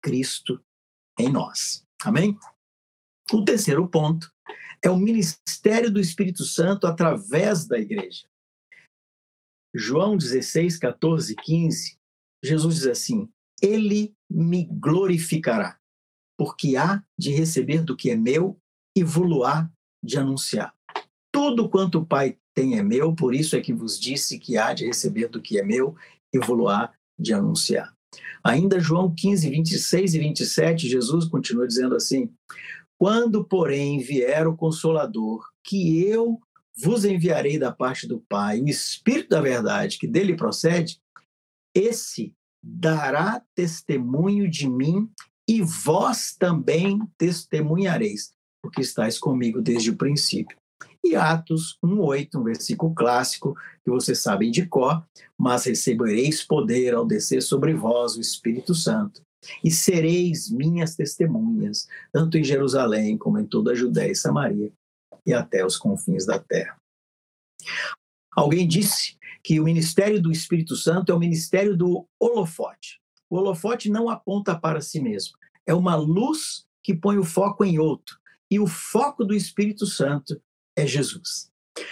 Cristo 0.04 0.62
em 1.18 1.32
nós. 1.32 1.84
Amém? 2.04 2.38
O 3.32 3.44
terceiro 3.44 3.88
ponto 3.88 4.32
é 4.84 4.90
o 4.90 4.98
ministério 4.98 5.92
do 5.92 6.00
Espírito 6.00 6.44
Santo 6.44 6.88
através 6.88 7.68
da 7.68 7.78
igreja. 7.78 8.28
João 9.76 10.18
16, 10.18 10.78
14, 10.78 11.36
15, 11.36 12.00
Jesus 12.44 12.76
diz 12.76 12.88
assim: 12.88 13.30
Ele 13.62 14.16
me 14.30 14.66
glorificará, 14.66 15.80
porque 16.38 16.76
há 16.76 17.04
de 17.18 17.32
receber 17.32 17.84
do 17.84 17.96
que 17.96 18.10
é 18.10 18.16
meu 18.16 18.60
e 18.98 19.04
vou-lo-á 19.04 19.70
de 20.04 20.18
anunciar. 20.18 20.74
Tudo 21.32 21.70
quanto 21.70 22.00
o 22.00 22.06
Pai 22.06 22.40
tem 22.56 22.80
é 22.80 22.84
meu, 22.84 23.14
por 23.14 23.36
isso 23.36 23.56
é 23.56 23.62
que 23.62 23.74
vos 23.74 24.00
disse 24.00 24.40
que 24.40 24.58
há 24.58 24.74
de 24.74 24.86
receber 24.86 25.28
do 25.28 25.42
que 25.42 25.60
é 25.60 25.64
meu 25.64 25.96
e 26.34 26.40
vou-lo-á 26.40 26.92
de 27.20 27.32
anunciar. 27.34 27.96
Ainda 28.44 28.80
João 28.80 29.14
15, 29.14 29.50
26 29.50 30.16
e 30.16 30.20
27, 30.20 30.90
Jesus 30.90 31.26
continua 31.26 31.68
dizendo 31.68 31.96
assim: 31.96 32.34
Quando, 33.00 33.46
porém, 33.46 34.00
vier 34.00 34.46
o 34.46 34.58
Consolador, 34.58 35.48
que 35.64 36.04
eu 36.04 36.38
vos 36.76 37.06
enviarei 37.06 37.58
da 37.58 37.72
parte 37.72 38.06
do 38.06 38.20
Pai, 38.28 38.60
o 38.60 38.68
Espírito 38.68 39.30
da 39.30 39.40
verdade, 39.40 39.98
que 39.98 40.06
dele 40.06 40.36
procede, 40.36 41.00
esse 41.74 42.36
dará 42.62 43.42
testemunho 43.56 44.50
de 44.50 44.70
mim 44.70 45.10
e 45.48 45.62
vós 45.62 46.36
também 46.38 47.00
testemunhareis, 47.18 48.34
porque 48.62 48.82
estáis 48.82 49.18
comigo 49.18 49.62
desde 49.62 49.92
o 49.92 49.96
princípio. 49.96 50.58
E 51.02 51.16
Atos 51.16 51.80
1,8, 51.82 52.36
um 52.36 52.44
versículo 52.44 52.94
clássico 52.94 53.56
que 53.82 53.90
vocês 53.90 54.20
sabem 54.20 54.52
de 54.52 54.66
cor, 54.66 55.02
mas 55.38 55.64
recebereis 55.64 56.44
poder 56.44 56.94
ao 56.94 57.06
descer 57.06 57.42
sobre 57.42 57.74
vós 57.74 58.18
o 58.18 58.22
Espírito 58.22 58.76
Santo, 58.76 59.22
e 59.64 59.72
sereis 59.72 60.50
minhas 60.50 60.96
testemunhas, 60.96 61.88
tanto 62.12 62.38
em 62.38 62.44
Jerusalém 62.44 63.18
como 63.18 63.40
em 63.40 63.46
toda 63.46 63.72
a 63.72 63.76
Judéia 63.76 64.12
e 64.12 64.16
Samaria, 64.16 64.72
e 65.26 65.34
até 65.34 65.66
os 65.66 65.78
confins 65.78 66.26
da 66.26 66.40
terra. 66.40 66.78
Alguém 68.32 68.68
disse 68.68 69.18
que 69.44 69.60
o 69.60 69.64
ministério 69.64 70.22
do 70.22 70.32
Espírito 70.32 70.76
Santo 70.76 71.12
é 71.12 71.16
o 71.16 71.20
ministério 71.20 71.76
do 71.76 72.08
holofote. 72.20 73.00
O 73.30 73.38
holofote 73.38 73.90
não 73.90 74.10
aponta 74.10 74.58
para 74.58 74.82
si 74.82 75.00
mesmo, 75.00 75.38
é 75.66 75.74
uma 75.74 75.96
luz 75.96 76.66
que 76.84 76.94
põe 76.94 77.18
o 77.18 77.24
foco 77.24 77.64
em 77.64 77.78
outro. 77.78 78.18
E 78.50 78.60
o 78.60 78.66
foco 78.66 79.24
do 79.24 79.36
Espírito 79.36 79.86
Santo 79.86 80.42
é 80.76 80.88
Jesus. 80.88 81.52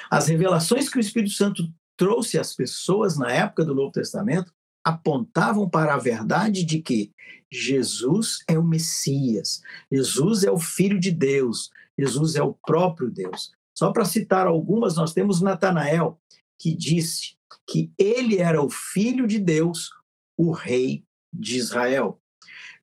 As 0.10 0.28
revelações 0.28 0.90
que 0.90 0.98
o 0.98 1.00
Espírito 1.00 1.34
Santo 1.34 1.72
trouxe 1.96 2.40
às 2.40 2.56
pessoas 2.56 3.18
na 3.18 3.32
época 3.32 3.64
do 3.64 3.76
Novo 3.76 3.92
Testamento 3.92 4.52
apontavam 4.88 5.70
para 5.70 5.94
a 5.94 5.98
verdade 5.98 6.64
de 6.64 6.82
que 6.82 7.12
Jesus 7.52 8.40
é 8.48 8.58
o 8.58 8.64
Messias, 8.64 9.62
Jesus 9.92 10.44
é 10.44 10.52
o 10.52 10.58
Filho 10.58 11.00
de 11.00 11.12
Deus, 11.12 11.70
Jesus 11.98 12.36
é 12.36 12.42
o 12.42 12.54
próprio 12.54 13.10
Deus. 13.10 13.52
Só 13.78 13.92
para 13.92 14.06
citar 14.06 14.48
algumas, 14.48 14.96
nós 14.96 15.14
temos 15.14 15.42
Natanael, 15.42 16.20
que 16.60 16.76
disse 16.76 17.36
que 17.70 17.92
ele 17.98 18.38
era 18.38 18.62
o 18.62 18.70
Filho 18.70 19.28
de 19.28 19.40
Deus, 19.40 19.92
o 20.38 20.52
Rei 20.52 21.04
de 21.34 21.58
Israel. 21.58 22.22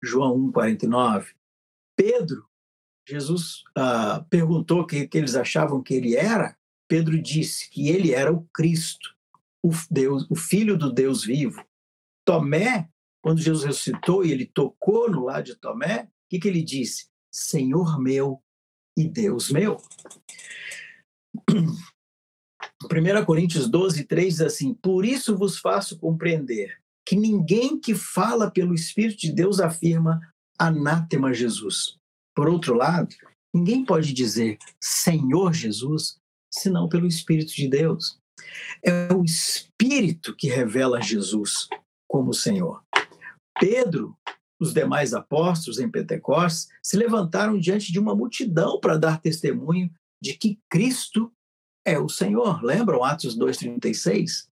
João 0.02 0.36
1,49. 0.52 1.28
Pedro 1.96 2.44
Jesus 3.08 3.62
ah, 3.76 4.24
perguntou 4.30 4.80
o 4.80 4.86
que, 4.86 5.06
que 5.06 5.18
eles 5.18 5.34
achavam 5.34 5.82
que 5.82 5.94
ele 5.94 6.16
era, 6.16 6.56
Pedro 6.88 7.20
disse 7.20 7.68
que 7.70 7.88
ele 7.88 8.12
era 8.12 8.32
o 8.32 8.46
Cristo, 8.52 9.14
o, 9.62 9.70
Deus, 9.90 10.26
o 10.30 10.36
Filho 10.36 10.76
do 10.76 10.92
Deus 10.92 11.24
vivo. 11.24 11.64
Tomé, 12.24 12.88
quando 13.22 13.40
Jesus 13.40 13.64
ressuscitou 13.64 14.24
e 14.24 14.32
ele 14.32 14.46
tocou 14.46 15.10
no 15.10 15.24
lado 15.24 15.44
de 15.44 15.56
Tomé, 15.56 16.04
o 16.04 16.08
que, 16.30 16.38
que 16.38 16.48
ele 16.48 16.62
disse? 16.62 17.06
Senhor 17.32 18.00
meu 18.00 18.42
e 18.96 19.08
Deus 19.08 19.50
meu. 19.50 19.76
1 22.84 23.24
Coríntios 23.24 23.68
12, 23.68 24.04
3 24.04 24.34
diz 24.34 24.40
assim: 24.40 24.74
Por 24.74 25.04
isso 25.04 25.36
vos 25.36 25.58
faço 25.58 25.98
compreender 25.98 26.78
que 27.06 27.16
ninguém 27.16 27.78
que 27.78 27.94
fala 27.94 28.50
pelo 28.50 28.74
Espírito 28.74 29.20
de 29.20 29.32
Deus 29.32 29.60
afirma 29.60 30.20
anátema 30.58 31.32
Jesus. 31.32 31.96
Por 32.34 32.48
outro 32.48 32.74
lado, 32.74 33.14
ninguém 33.54 33.84
pode 33.84 34.12
dizer 34.12 34.58
Senhor 34.80 35.52
Jesus 35.52 36.16
senão 36.52 36.88
pelo 36.88 37.06
Espírito 37.06 37.54
de 37.54 37.68
Deus. 37.68 38.18
É 38.82 39.12
o 39.12 39.24
Espírito 39.24 40.34
que 40.36 40.48
revela 40.48 41.00
Jesus 41.00 41.68
como 42.14 42.32
Senhor. 42.32 42.80
Pedro 43.58 44.16
os 44.60 44.72
demais 44.72 45.12
apóstolos 45.12 45.80
em 45.80 45.90
Pentecostes 45.90 46.68
se 46.80 46.96
levantaram 46.96 47.58
diante 47.58 47.90
de 47.90 47.98
uma 47.98 48.14
multidão 48.14 48.78
para 48.78 48.96
dar 48.96 49.20
testemunho 49.20 49.90
de 50.22 50.34
que 50.34 50.60
Cristo 50.70 51.32
é 51.84 51.98
o 51.98 52.08
Senhor. 52.08 52.62
Lembram 52.62 53.02
Atos 53.02 53.36
2,36? 53.36 54.46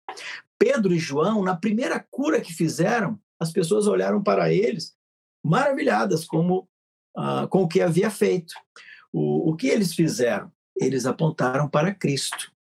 Pedro 0.58 0.92
e 0.92 0.98
João, 0.98 1.44
na 1.44 1.54
primeira 1.54 2.04
cura 2.10 2.40
que 2.40 2.52
fizeram, 2.52 3.16
as 3.38 3.52
pessoas 3.52 3.86
olharam 3.86 4.20
para 4.20 4.52
eles 4.52 4.96
maravilhadas 5.44 6.24
como, 6.24 6.68
ah, 7.16 7.46
com 7.48 7.62
o 7.62 7.68
que 7.68 7.80
havia 7.80 8.10
feito. 8.10 8.54
O, 9.12 9.50
o 9.52 9.56
que 9.56 9.68
eles 9.68 9.94
fizeram? 9.94 10.50
Eles 10.76 11.06
apontaram 11.06 11.68
para 11.68 11.94
Cristo. 11.94 12.50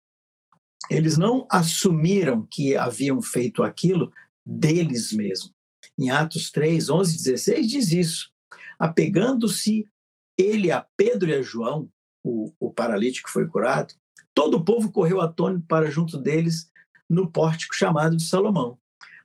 Eles 0.88 1.18
não 1.18 1.44
assumiram 1.50 2.46
que 2.48 2.76
haviam 2.76 3.20
feito 3.20 3.64
aquilo 3.64 4.12
deles 4.44 5.12
mesmos. 5.12 5.52
Em 5.98 6.10
Atos 6.10 6.50
3, 6.50 6.88
11 6.88 7.14
e 7.14 7.16
16 7.18 7.66
diz 7.66 7.92
isso. 7.92 8.30
Apegando-se 8.78 9.88
ele 10.36 10.70
a 10.70 10.86
Pedro 10.96 11.30
e 11.30 11.34
a 11.34 11.42
João, 11.42 11.88
o, 12.24 12.52
o 12.58 12.72
paralítico 12.72 13.30
foi 13.30 13.46
curado, 13.46 13.94
todo 14.34 14.56
o 14.56 14.64
povo 14.64 14.90
correu 14.90 15.20
atônito 15.20 15.66
para 15.66 15.90
junto 15.90 16.16
deles 16.18 16.70
no 17.08 17.30
pórtico 17.30 17.74
chamado 17.74 18.16
de 18.16 18.24
Salomão. 18.24 18.78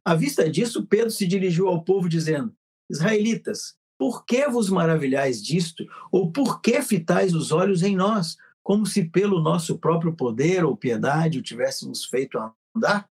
À 0.04 0.16
vista 0.16 0.50
disso, 0.50 0.86
Pedro 0.86 1.12
se 1.12 1.28
dirigiu 1.28 1.68
ao 1.68 1.84
povo 1.84 2.10
dizendo: 2.10 2.54
Israelitas, 2.90 3.76
por 3.98 4.26
que 4.26 4.48
vos 4.48 4.70
maravilhais 4.70 5.42
disto? 5.42 5.86
Ou 6.12 6.32
por 6.32 6.62
que 6.62 6.82
fitais 6.82 7.34
os 7.34 7.52
olhos 7.52 7.84
em 7.84 7.96
nós, 7.96 8.38
como 8.64 8.86
se 8.86 9.06
pelo 9.06 9.42
nosso 9.42 9.78
próprio 9.80 10.14
poder 10.14 10.64
ou 10.64 10.78
piedade 10.78 11.40
o 11.40 11.44
tivéssemos 11.44 12.06
feito 12.06 12.38
andar? 12.76 13.10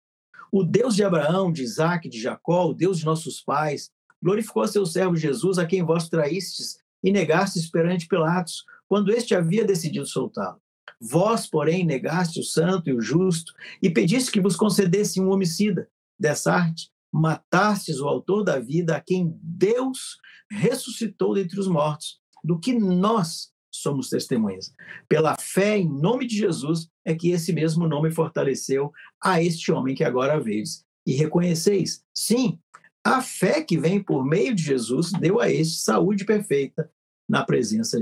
O 0.52 0.64
Deus 0.64 0.96
de 0.96 1.04
Abraão, 1.04 1.50
de 1.50 1.64
Isaac, 1.64 2.10
de 2.10 2.20
Jacó, 2.20 2.68
o 2.68 2.74
Deus 2.74 3.00
de 3.00 3.06
nossos 3.06 3.42
pais, 3.42 3.90
glorificou 4.22 4.64
a 4.64 4.68
seu 4.68 4.86
servo 4.86 5.16
Jesus, 5.16 5.58
a 5.58 5.66
quem 5.66 5.82
vós 5.82 6.10
traístes 6.10 6.78
e 7.02 7.12
negastes 7.12 7.70
perante 7.70 8.08
Pilatos, 8.08 8.66
quando 8.88 9.12
este 9.12 9.34
havia 9.34 9.64
decidido 9.64 10.06
soltá-lo. 10.06 10.62
Vós, 11.00 11.48
porém, 11.48 11.86
negaste 11.86 12.40
o 12.40 12.44
santo 12.44 12.90
e 12.90 12.94
o 12.94 13.02
justo 13.02 13.54
e 13.82 13.90
pediste 13.90 14.30
que 14.30 14.42
vos 14.42 14.56
concedesse 14.58 15.22
um 15.22 15.32
homicida. 15.32 15.90
Dessa 16.20 16.54
arte, 16.54 16.92
matastes 17.12 18.00
o 18.00 18.08
autor 18.08 18.44
da 18.44 18.60
vida, 18.60 18.96
a 18.96 19.02
quem 19.02 19.34
Deus 19.42 20.18
ressuscitou 20.52 21.34
dentre 21.34 21.60
os 21.60 21.68
mortos, 21.68 22.20
do 22.44 22.60
que 22.60 22.78
nós 22.78 23.52
somos 23.72 24.10
testemunhas. 24.10 24.74
Pela 25.08 25.36
fé 25.38 25.78
em 25.78 25.90
nome 25.90 26.28
de 26.28 26.38
Jesus 26.38 26.90
é 27.06 27.16
que 27.16 27.32
esse 27.32 27.54
mesmo 27.54 27.88
nome 27.88 28.12
fortaleceu 28.12 28.92
a 29.24 29.42
este 29.42 29.72
homem 29.72 29.96
que 29.96 30.04
agora 30.04 30.40
vedes. 30.40 30.84
E 31.06 31.14
reconheceis, 31.14 32.04
sim, 32.16 32.60
a 33.04 33.22
fé 33.22 33.64
que 33.64 33.78
vem 33.78 34.04
por 34.04 34.24
meio 34.24 34.54
de 34.54 34.62
Jesus 34.62 35.12
deu 35.12 35.40
a 35.40 35.50
este 35.50 35.80
saúde 35.82 36.26
perfeita 36.26 36.92
na 37.28 37.44
presença 37.44 37.98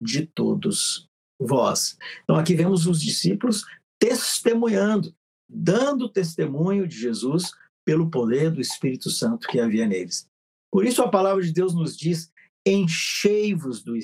de 0.00 0.26
todos 0.26 1.08
vós. 1.40 1.96
Então 2.22 2.36
aqui 2.36 2.54
vemos 2.54 2.86
os 2.86 3.00
discípulos 3.00 3.64
testemunhando, 3.98 5.14
dando 5.48 6.08
testemunho 6.08 6.86
de 6.86 6.96
Jesus 6.96 7.50
pelo 7.84 8.10
poder 8.10 8.50
do 8.50 8.60
Espírito 8.60 9.10
Santo 9.10 9.48
que 9.48 9.58
havia 9.58 9.86
neles. 9.86 10.28
Por 10.70 10.84
isso 10.84 11.02
a 11.02 11.08
palavra 11.08 11.42
de 11.42 11.52
Deus 11.52 11.74
nos 11.74 11.96
diz: 11.96 12.30
enchei-vos 12.66 13.82
do 13.82 13.94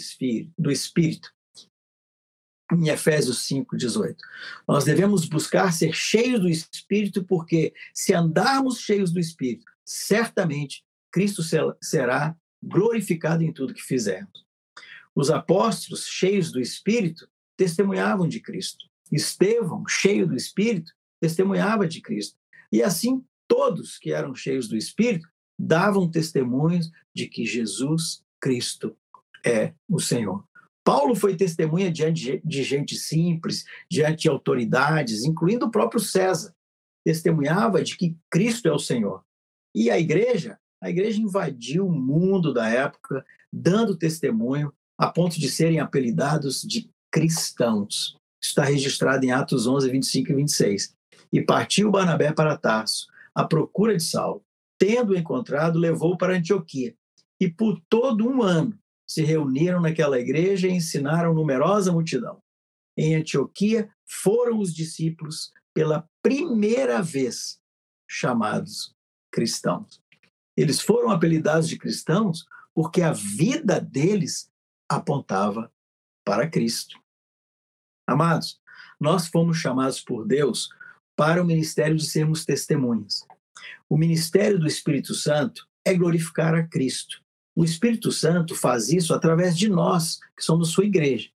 do 0.58 0.70
Espírito. 0.70 1.32
Em 2.72 2.88
Efésios 2.88 3.46
5, 3.46 3.76
18. 3.76 4.16
Nós 4.68 4.84
devemos 4.84 5.24
buscar 5.24 5.72
ser 5.72 5.92
cheios 5.92 6.40
do 6.40 6.48
Espírito, 6.48 7.24
porque 7.24 7.74
se 7.92 8.14
andarmos 8.14 8.78
cheios 8.78 9.12
do 9.12 9.18
Espírito, 9.18 9.64
certamente 9.84 10.84
Cristo 11.10 11.42
será 11.82 12.36
glorificado 12.62 13.42
em 13.42 13.52
tudo 13.52 13.74
que 13.74 13.82
fizermos. 13.82 14.46
Os 15.14 15.30
apóstolos, 15.30 16.06
cheios 16.06 16.52
do 16.52 16.60
Espírito, 16.60 17.28
testemunhavam 17.56 18.28
de 18.28 18.38
Cristo. 18.38 18.86
Estevão, 19.10 19.84
cheio 19.88 20.26
do 20.26 20.36
Espírito, 20.36 20.92
testemunhava 21.20 21.88
de 21.88 22.00
Cristo. 22.00 22.38
E 22.70 22.82
assim, 22.82 23.24
todos 23.48 23.98
que 23.98 24.12
eram 24.12 24.34
cheios 24.34 24.68
do 24.68 24.76
Espírito 24.76 25.28
davam 25.58 26.08
testemunhos 26.08 26.88
de 27.12 27.26
que 27.26 27.44
Jesus 27.44 28.22
Cristo 28.40 28.96
é 29.44 29.72
o 29.88 30.00
Senhor. 30.00 30.44
Paulo 30.84 31.14
foi 31.14 31.36
testemunha 31.36 31.90
diante 31.90 32.40
de 32.44 32.62
gente 32.62 32.96
simples, 32.96 33.64
diante 33.90 34.22
de 34.22 34.28
autoridades, 34.28 35.24
incluindo 35.24 35.66
o 35.66 35.70
próprio 35.70 36.00
César. 36.00 36.54
Testemunhava 37.04 37.82
de 37.82 37.96
que 37.96 38.16
Cristo 38.30 38.68
é 38.68 38.72
o 38.72 38.78
Senhor. 38.78 39.22
E 39.74 39.90
a 39.90 39.98
igreja, 39.98 40.58
a 40.82 40.90
igreja 40.90 41.20
invadiu 41.20 41.86
o 41.86 41.92
mundo 41.92 42.52
da 42.52 42.68
época, 42.68 43.24
dando 43.52 43.96
testemunho 43.96 44.72
a 44.98 45.08
ponto 45.08 45.38
de 45.38 45.48
serem 45.48 45.80
apelidados 45.80 46.62
de 46.62 46.90
cristãos. 47.10 48.16
Está 48.42 48.64
registrado 48.64 49.24
em 49.24 49.32
Atos 49.32 49.66
11, 49.66 49.90
25 49.90 50.32
e 50.32 50.34
26. 50.34 50.94
E 51.32 51.42
partiu 51.42 51.90
Barnabé 51.90 52.32
para 52.32 52.56
Tarso, 52.56 53.06
à 53.34 53.44
procura 53.44 53.96
de 53.96 54.02
Saulo. 54.02 54.42
Tendo 54.78 55.16
encontrado, 55.16 55.78
levou 55.78 56.16
para 56.16 56.36
Antioquia. 56.36 56.94
E 57.40 57.50
por 57.50 57.80
todo 57.88 58.28
um 58.28 58.42
ano 58.42 58.78
se 59.06 59.24
reuniram 59.24 59.80
naquela 59.80 60.20
igreja 60.20 60.68
e 60.68 60.72
ensinaram 60.72 61.34
numerosa 61.34 61.90
multidão. 61.90 62.42
Em 62.96 63.14
Antioquia 63.14 63.90
foram 64.06 64.58
os 64.58 64.74
discípulos 64.74 65.52
pela 65.74 66.08
primeira 66.22 67.00
vez 67.00 67.58
chamados 68.08 68.94
cristãos. 69.32 70.02
Eles 70.56 70.80
foram 70.80 71.10
apelidados 71.10 71.68
de 71.68 71.78
cristãos 71.78 72.44
porque 72.74 73.02
a 73.02 73.12
vida 73.12 73.80
deles 73.80 74.50
apontava 74.88 75.72
para 76.24 76.48
Cristo. 76.48 77.00
Amados, 78.06 78.60
nós 78.98 79.28
fomos 79.28 79.56
chamados 79.56 80.00
por 80.00 80.26
Deus 80.26 80.68
para 81.16 81.42
o 81.42 81.46
ministério 81.46 81.96
de 81.96 82.04
sermos 82.04 82.44
testemunhas. 82.44 83.26
O 83.88 83.96
ministério 83.96 84.58
do 84.58 84.66
Espírito 84.66 85.14
Santo 85.14 85.66
é 85.84 85.94
glorificar 85.94 86.54
a 86.54 86.66
Cristo. 86.66 87.22
O 87.56 87.64
Espírito 87.64 88.12
Santo 88.12 88.54
faz 88.54 88.88
isso 88.88 89.12
através 89.12 89.56
de 89.56 89.68
nós, 89.68 90.18
que 90.36 90.44
somos 90.44 90.70
sua 90.70 90.84
igreja. 90.84 91.30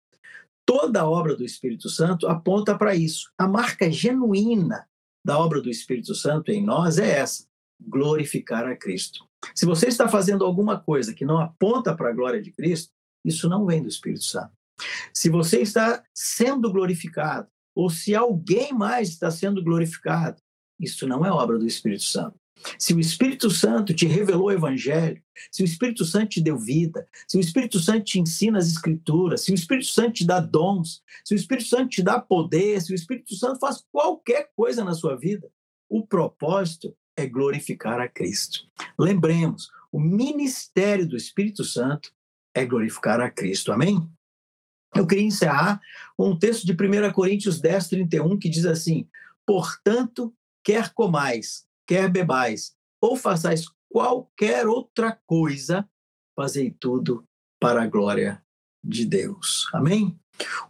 Toda 0.67 1.01
a 1.01 1.09
obra 1.09 1.35
do 1.35 1.45
Espírito 1.45 1.89
Santo 1.89 2.29
aponta 2.29 2.77
para 2.77 2.95
isso. 2.95 3.31
A 3.39 3.49
marca 3.49 3.91
genuína 3.91 4.87
da 5.25 5.39
obra 5.39 5.61
do 5.61 5.71
Espírito 5.71 6.15
Santo 6.15 6.51
em 6.51 6.65
nós 6.65 6.99
é 6.99 7.19
essa: 7.19 7.47
glorificar 7.81 8.67
a 8.67 8.77
Cristo. 8.77 9.25
Se 9.55 9.65
você 9.65 9.87
está 9.89 10.09
fazendo 10.09 10.45
alguma 10.45 10.79
coisa 10.79 11.15
que 11.15 11.25
não 11.25 11.39
aponta 11.39 11.95
para 11.97 12.11
a 12.11 12.13
glória 12.13 12.43
de 12.43 12.53
Cristo, 12.53 12.93
isso 13.25 13.49
não 13.49 13.67
vem 13.67 13.83
do 13.83 13.89
Espírito 13.89 14.25
Santo. 14.25 14.53
Se 15.13 15.29
você 15.29 15.61
está 15.61 16.03
sendo 16.15 16.71
glorificado, 16.73 17.49
ou 17.75 17.91
se 17.91 18.15
alguém 18.15 18.73
mais 18.73 19.09
está 19.09 19.31
sendo 19.31 19.63
glorificado, 19.63 20.41
isso 20.79 21.07
não 21.07 21.25
é 21.25 21.31
obra 21.31 21.59
do 21.59 21.67
Espírito 21.67 22.05
Santo. 22.05 22.40
Se 22.79 22.95
o 22.95 23.01
Espírito 23.01 23.51
Santo 23.51 23.95
te 23.95 24.07
revelou 24.07 24.47
o 24.47 24.53
Evangelho, 24.53 25.23
se 25.51 25.63
o 25.63 25.65
Espírito 25.65 26.05
Santo 26.05 26.31
te 26.31 26.41
deu 26.41 26.59
vida, 26.59 27.07
se 27.27 27.37
o 27.37 27.41
Espírito 27.41 27.79
Santo 27.79 28.05
te 28.05 28.21
ensina 28.21 28.59
as 28.59 28.69
Escrituras, 28.69 29.43
se 29.43 29.53
o 29.53 29.55
Espírito 29.55 29.89
Santo 29.89 30.13
te 30.13 30.27
dá 30.27 30.41
dons, 30.41 31.03
se 31.25 31.35
o 31.35 31.37
Espírito 31.37 31.69
Santo 31.69 31.89
te 31.89 32.03
dá 32.03 32.21
poder, 32.21 32.81
se 32.81 32.93
o 32.93 32.95
Espírito 32.95 33.35
Santo 33.35 33.59
faz 33.59 33.85
qualquer 33.91 34.51
coisa 34.55 34.85
na 34.85 34.95
sua 34.95 35.17
vida, 35.17 35.51
o 35.89 36.07
propósito 36.07 36.97
é 37.17 37.27
glorificar 37.27 38.01
a 38.01 38.09
Cristo. 38.09 38.67
Lembremos, 38.99 39.71
o 39.93 40.01
ministério 40.01 41.07
do 41.07 41.17
Espírito 41.17 41.65
Santo 41.65 42.13
é 42.55 42.65
glorificar 42.65 43.21
a 43.21 43.31
Cristo. 43.31 43.73
Amém? 43.73 44.09
Eu 44.95 45.07
queria 45.07 45.25
encerrar 45.25 45.81
com 46.17 46.31
um 46.31 46.39
texto 46.39 46.67
de 46.67 46.73
1 46.73 47.13
Coríntios 47.13 47.61
10, 47.61 47.89
31, 47.89 48.39
que 48.39 48.49
diz 48.49 48.65
assim: 48.67 49.09
Portanto, 49.47 50.35
quer 50.65 50.93
comais, 50.93 51.67
quer 51.91 52.09
bebais, 52.09 52.77
ou 53.01 53.17
façais 53.17 53.65
qualquer 53.89 54.69
outra 54.69 55.19
coisa, 55.27 55.85
fazei 56.37 56.71
tudo 56.71 57.27
para 57.59 57.83
a 57.83 57.87
glória 57.89 58.41
de 58.83 59.05
Deus. 59.05 59.69
Amém? 59.75 60.17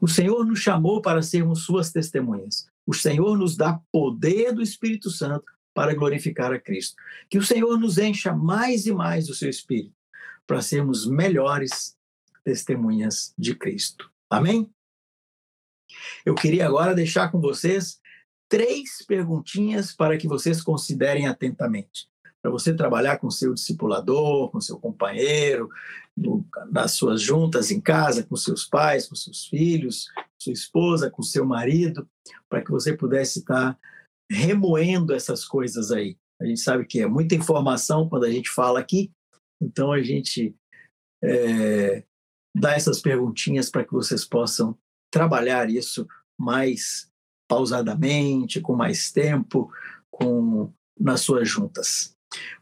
O 0.00 0.08
Senhor 0.08 0.46
nos 0.46 0.60
chamou 0.60 1.02
para 1.02 1.20
sermos 1.20 1.62
suas 1.62 1.92
testemunhas. 1.92 2.66
O 2.86 2.94
Senhor 2.94 3.36
nos 3.36 3.54
dá 3.54 3.78
poder 3.92 4.54
do 4.54 4.62
Espírito 4.62 5.10
Santo 5.10 5.44
para 5.74 5.94
glorificar 5.94 6.54
a 6.54 6.58
Cristo. 6.58 6.96
Que 7.28 7.36
o 7.36 7.44
Senhor 7.44 7.78
nos 7.78 7.98
encha 7.98 8.34
mais 8.34 8.86
e 8.86 8.92
mais 8.92 9.26
do 9.26 9.34
seu 9.34 9.50
Espírito 9.50 9.94
para 10.46 10.62
sermos 10.62 11.06
melhores 11.06 11.94
testemunhas 12.42 13.34
de 13.36 13.54
Cristo. 13.54 14.10
Amém? 14.30 14.72
Eu 16.24 16.34
queria 16.34 16.66
agora 16.66 16.94
deixar 16.94 17.30
com 17.30 17.38
vocês 17.38 18.00
três 18.50 19.02
perguntinhas 19.06 19.94
para 19.94 20.18
que 20.18 20.26
vocês 20.26 20.60
considerem 20.60 21.28
atentamente. 21.28 22.10
Para 22.42 22.50
você 22.50 22.74
trabalhar 22.74 23.18
com 23.18 23.30
seu 23.30 23.54
discipulador, 23.54 24.50
com 24.50 24.60
seu 24.60 24.78
companheiro, 24.78 25.68
no, 26.16 26.44
nas 26.70 26.92
suas 26.92 27.22
juntas 27.22 27.70
em 27.70 27.80
casa, 27.80 28.24
com 28.24 28.34
seus 28.34 28.66
pais, 28.66 29.06
com 29.06 29.14
seus 29.14 29.44
filhos, 29.46 30.08
sua 30.38 30.52
esposa, 30.52 31.10
com 31.10 31.22
seu 31.22 31.46
marido, 31.46 32.08
para 32.48 32.62
que 32.62 32.70
você 32.70 32.96
pudesse 32.96 33.38
estar 33.38 33.78
remoendo 34.28 35.14
essas 35.14 35.44
coisas 35.44 35.92
aí. 35.92 36.16
A 36.40 36.44
gente 36.44 36.60
sabe 36.60 36.86
que 36.86 37.00
é 37.00 37.06
muita 37.06 37.34
informação 37.34 38.08
quando 38.08 38.24
a 38.24 38.30
gente 38.30 38.50
fala 38.50 38.80
aqui, 38.80 39.12
Então 39.62 39.92
a 39.92 40.02
gente 40.02 40.56
é, 41.22 42.02
dá 42.56 42.72
essas 42.72 43.00
perguntinhas 43.00 43.70
para 43.70 43.84
que 43.84 43.92
vocês 43.92 44.24
possam 44.24 44.76
trabalhar 45.12 45.68
isso 45.70 46.06
mais 46.38 47.09
pausadamente, 47.50 48.60
com 48.60 48.76
mais 48.76 49.10
tempo, 49.10 49.72
com 50.08 50.72
nas 50.96 51.22
suas 51.22 51.48
juntas. 51.48 52.16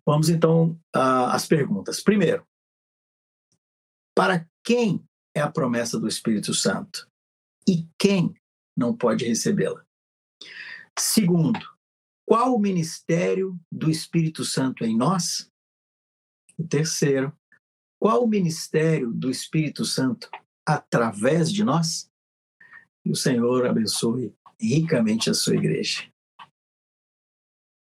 Vamos 0.07 0.31
então 0.31 0.81
às 0.95 1.47
perguntas. 1.47 2.03
Primeiro, 2.03 2.47
para 4.17 4.49
quem 4.65 5.05
é 5.37 5.43
a 5.43 5.53
promessa 5.53 6.01
do 6.01 6.09
Espírito 6.09 6.55
Santo 6.55 7.07
e 7.69 7.87
quem 7.99 8.35
não 8.75 8.97
pode 8.97 9.27
recebê-la? 9.27 9.85
Segundo, 10.99 11.61
qual 12.27 12.55
o 12.55 12.59
ministério 12.59 13.61
do 13.71 13.91
Espírito 13.91 14.43
Santo 14.47 14.87
em 14.87 14.97
nós? 14.97 15.53
E 16.59 16.65
terceiro, 16.67 17.37
qual 18.01 18.25
o 18.25 18.29
ministério 18.29 19.13
do 19.13 19.31
Espírito 19.31 19.85
Santo 19.85 20.31
através 20.67 21.53
de 21.53 21.63
nós? 21.63 22.11
Que 23.05 23.11
o 23.11 23.17
Senhor 23.17 23.67
abençoe 23.67 24.35
ricamente 24.61 25.31
a 25.31 25.35
sua 25.35 25.55
igreja. 25.55 26.03